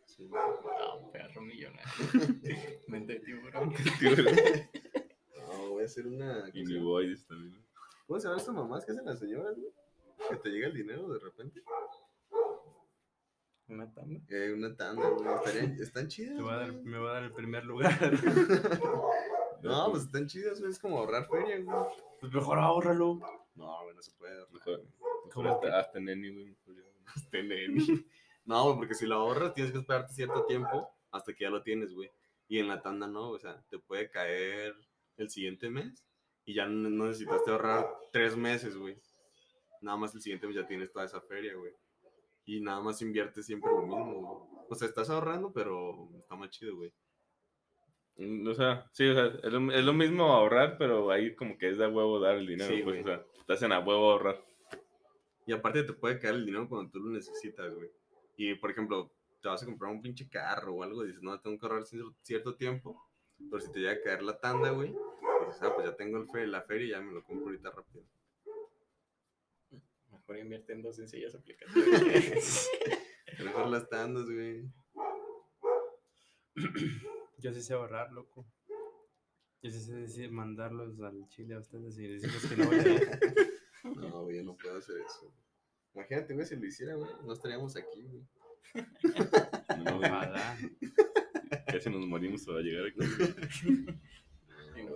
Sí. 0.06 0.30
Ah, 0.34 0.96
un 0.96 1.12
perro 1.12 1.42
millonario. 1.42 1.84
Mente 2.88 3.13
de 3.13 3.20
tiburón. 3.22 3.74
No, 3.74 3.76
a 3.76 4.87
hacer 5.88 6.08
una. 6.08 6.50
y 6.50 6.52
¿Cómo 6.52 6.52
se 6.52 6.60
mi 6.63 6.73
llama? 6.73 6.86
boys 6.86 7.26
también. 7.26 7.65
¿Cómo 8.06 8.19
se 8.19 8.23
llaman 8.28 8.39
estas 8.39 8.56
mamás 8.56 8.86
que 8.86 8.91
hacen 8.91 9.06
las 9.06 9.19
señoras, 9.19 9.56
güey? 9.58 9.71
Que 10.30 10.36
te 10.38 10.50
llega 10.50 10.67
el 10.67 10.73
dinero 10.73 11.08
de 11.10 11.19
repente. 11.19 11.62
Una 13.67 13.91
tanda. 13.93 14.19
Eh, 14.30 14.54
una 14.54 14.76
tanda, 14.76 15.10
güey. 15.10 15.28
Estarían, 15.36 15.71
están 15.82 16.08
chidas. 16.08 16.38
Te 16.38 16.41
voy 16.41 16.54
a 16.54 16.58
dar, 16.58 16.73
me 16.73 17.00
voy 17.00 17.10
a 17.10 17.13
dar 17.13 17.23
el 17.23 17.34
primer 17.34 17.65
lugar. 17.65 17.91
No, 19.63 19.89
pues 19.89 20.04
están 20.04 20.28
chidas, 20.28 20.60
güey. 20.60 20.71
Es 20.71 20.80
como 20.80 21.00
ahorrar 21.00 21.28
feria, 21.28 21.60
güey. 21.60 21.78
pues 22.21 22.32
mejor 22.32 22.60
ahórralo. 22.60 23.19
No, 23.56 23.84
güey, 23.84 23.95
no 23.95 24.02
se 24.04 24.12
puede. 24.12 24.34
ahorrar, 24.34 24.54
Mejor, 24.54 24.78
güey. 24.78 24.88
mejor 25.26 25.32
¿Cómo 25.34 25.56
hasta, 25.56 25.80
hasta 25.80 26.00
neni, 26.00 26.30
güey. 26.30 26.56
Este 27.15 27.43
neni. 27.43 28.06
No, 28.45 28.63
güey, 28.65 28.78
porque 28.78 28.93
si 28.93 29.08
lo 29.08 29.15
ahorras 29.15 29.56
tienes 29.56 29.73
que 29.73 29.80
esperarte 29.80 30.13
cierto 30.13 30.45
tiempo 30.45 30.88
hasta 31.12 31.34
que 31.34 31.43
ya 31.43 31.50
lo 31.50 31.63
tienes, 31.63 31.91
güey. 31.91 32.10
Y 32.47 32.60
en 32.60 32.67
la 32.67 32.82
tanda 32.84 33.08
no, 33.08 33.32
o 33.32 33.39
sea, 33.39 33.60
te 33.67 33.80
puede 33.80 34.10
caer 34.12 34.76
el 35.17 35.30
siguiente 35.30 35.69
mes 35.69 36.03
y 36.45 36.53
ya 36.53 36.65
no 36.67 37.06
necesitaste 37.06 37.51
ahorrar 37.51 37.88
tres 38.12 38.36
meses, 38.38 38.75
güey. 38.77 38.97
Nada 39.82 39.97
más 39.97 40.15
el 40.15 40.21
siguiente 40.21 40.47
mes 40.47 40.56
ya 40.56 40.65
tienes 40.67 40.91
toda 40.91 41.06
esa 41.06 41.21
feria, 41.21 41.56
güey. 41.56 41.73
Y 42.45 42.62
nada 42.62 42.80
más 42.82 43.01
inviertes 43.01 43.45
siempre 43.45 43.69
lo 43.71 43.82
mismo, 43.82 44.13
güey. 44.13 44.63
O 44.69 44.75
sea, 44.75 44.88
estás 44.88 45.10
ahorrando, 45.10 45.51
pero 45.51 46.10
está 46.19 46.36
más 46.36 46.49
chido, 46.49 46.75
güey. 46.77 46.91
O 48.47 48.53
sea, 48.56 48.89
sí, 48.93 49.08
o 49.08 49.13
sea, 49.13 49.25
es 49.43 49.53
lo, 49.53 49.71
es 49.71 49.86
lo 49.86 49.93
mismo 49.93 50.23
ahorrar, 50.34 50.77
pero 50.80 51.12
ahí 51.12 51.36
como 51.36 51.56
que 51.58 51.69
es 51.69 51.77
de 51.77 51.86
a 51.86 51.89
huevo 51.89 52.19
dar 52.19 52.36
el 52.38 52.47
dinero, 52.47 52.73
Sí, 52.75 52.82
pues, 52.82 53.01
güey. 53.01 53.01
o 53.01 53.06
sea, 53.06 53.25
te 53.45 53.53
hacen 53.53 53.71
a 53.71 53.80
huevo 53.80 54.12
ahorrar. 54.12 54.43
Y 55.45 55.53
aparte 55.53 55.84
te 55.84 55.93
puede 55.93 56.17
caer 56.19 56.36
el 56.36 56.45
dinero 56.45 56.67
cuando 56.67 56.89
tú 56.91 56.99
lo 56.99 57.12
necesitas, 57.12 57.73
güey. 57.75 57.89
Y 58.36 58.56
por 58.56 58.71
ejemplo, 58.71 59.12
te 59.41 59.47
vas 59.49 59.62
a 59.62 59.65
comprar 59.67 59.91
un 59.91 60.01
pinche 60.01 60.27
carro 60.27 60.73
o 60.73 60.84
algo 60.84 61.03
y 61.03 61.08
dices, 61.08 61.21
no, 61.21 61.39
tengo 61.39 61.60
que 61.60 61.65
ahorrar 61.67 61.84
cier- 61.84 62.15
cierto 62.23 62.56
tiempo. 62.56 62.99
Pero 63.51 63.62
si 63.62 63.71
te 63.71 63.80
llega 63.80 63.91
a 63.93 64.01
caer 64.01 64.23
la 64.23 64.39
tanda, 64.39 64.71
güey, 64.71 64.95
dices, 65.47 65.62
ah, 65.63 65.73
pues 65.75 65.88
ya 65.88 65.95
tengo 65.95 66.17
el 66.17 66.27
fe- 66.29 66.47
la 66.47 66.62
feria 66.62 66.86
y 66.88 66.89
ya 66.91 67.01
me 67.01 67.12
lo 67.13 67.23
compro 67.23 67.47
ahorita 67.47 67.71
rápido. 67.71 68.03
Mejor 70.12 70.38
invierte 70.38 70.73
en 70.73 70.81
dos 70.81 70.95
sencillas 70.97 71.36
aplicaciones. 71.36 72.69
Mejor 73.43 73.67
las 73.67 73.88
tandas, 73.89 74.25
güey. 74.25 74.65
Yo 77.39 77.53
sí 77.53 77.62
sé 77.62 77.73
ahorrar, 77.73 78.12
loco. 78.12 78.45
Yo 79.62 79.71
sí 79.71 79.79
sé 79.81 79.93
decir, 79.95 80.31
mandarlos 80.31 80.99
al 81.01 81.27
Chile 81.29 81.55
a 81.55 81.60
ustedes 81.60 81.97
y 81.99 82.07
decirles 82.07 82.45
que 82.47 82.57
no 82.57 82.69
vayan. 82.69 83.01
No, 83.95 84.23
güey, 84.23 84.36
yo 84.38 84.43
no 84.43 84.57
puedo 84.57 84.77
hacer 84.77 84.97
eso. 84.99 85.33
Imagínate, 85.93 86.33
güey, 86.33 86.45
si 86.45 86.57
lo 86.57 86.65
hiciera, 86.65 86.95
güey, 86.95 87.10
no 87.23 87.31
estaríamos 87.31 87.73
aquí, 87.77 88.01
güey. 88.03 88.21
No, 89.86 89.97
Ojalá. 89.97 90.57
casi 91.67 91.89
nos 91.89 92.05
morimos 92.05 92.43
para 92.45 92.60
llegar 92.60 92.88
aquí 92.88 92.99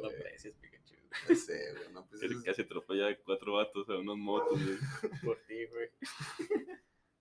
no 0.02 0.08
aprecias, 0.08 0.56
Pikachu. 0.56 0.96
No 1.30 1.36
sé, 1.36 1.74
güey, 1.74 1.92
no. 1.92 2.08
Pues 2.08 2.22
casi 2.46 2.62
atropella 2.62 3.10
a 3.10 3.18
cuatro 3.18 3.54
vatos 3.54 3.90
a 3.90 3.98
unos 3.98 4.18
motos, 4.18 4.64
güey. 4.64 4.78
Por 5.26 5.38
ti, 5.46 5.66
güey. 5.66 5.90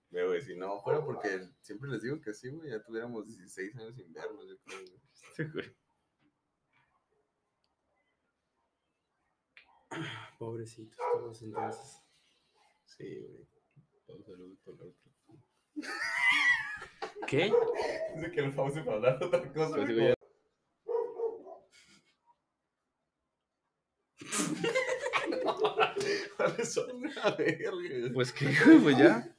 Pero, 0.09 0.27
güey, 0.27 0.41
si 0.41 0.55
no 0.55 0.79
fuera 0.79 1.03
porque 1.03 1.41
siempre 1.61 1.89
les 1.89 2.01
digo 2.01 2.19
que 2.21 2.33
sí, 2.33 2.49
güey, 2.49 2.69
ya 2.69 2.81
tuviéramos 2.81 3.27
16 3.27 3.75
años 3.75 3.95
sin 3.95 4.11
vernos, 4.13 4.47
yo 4.47 4.57
creo, 4.59 4.79
güey. 4.79 5.01
Sí, 5.35 5.43
güey. 5.43 5.75
Pobrecitos 10.39 10.97
todos 10.97 11.41
entonces. 11.41 12.01
Sí, 12.85 13.19
güey. 13.19 13.47
Pausa 14.07 14.31
saludos 14.31 14.59
por 14.63 14.77
la 14.77 14.85
otra. 14.85 15.11
¿Qué? 17.27 17.53
Dice 18.15 18.31
que 18.31 18.39
el 18.41 18.53
pause 18.53 18.81
para 18.83 18.97
hablar 18.97 19.23
otra 19.23 19.53
cosa. 19.53 19.75
Pues 19.75 20.15
pues 28.13 28.31
que, 28.31 28.47
pues 28.81 28.97
ya. 28.97 29.27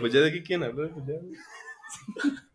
Pues 0.00 0.12
ya 0.12 0.20
de 0.20 0.30
qué 0.30 0.42
quieren 0.42 0.64
hablar, 0.64 0.90
pues 0.92 1.06
ya. 1.06 1.14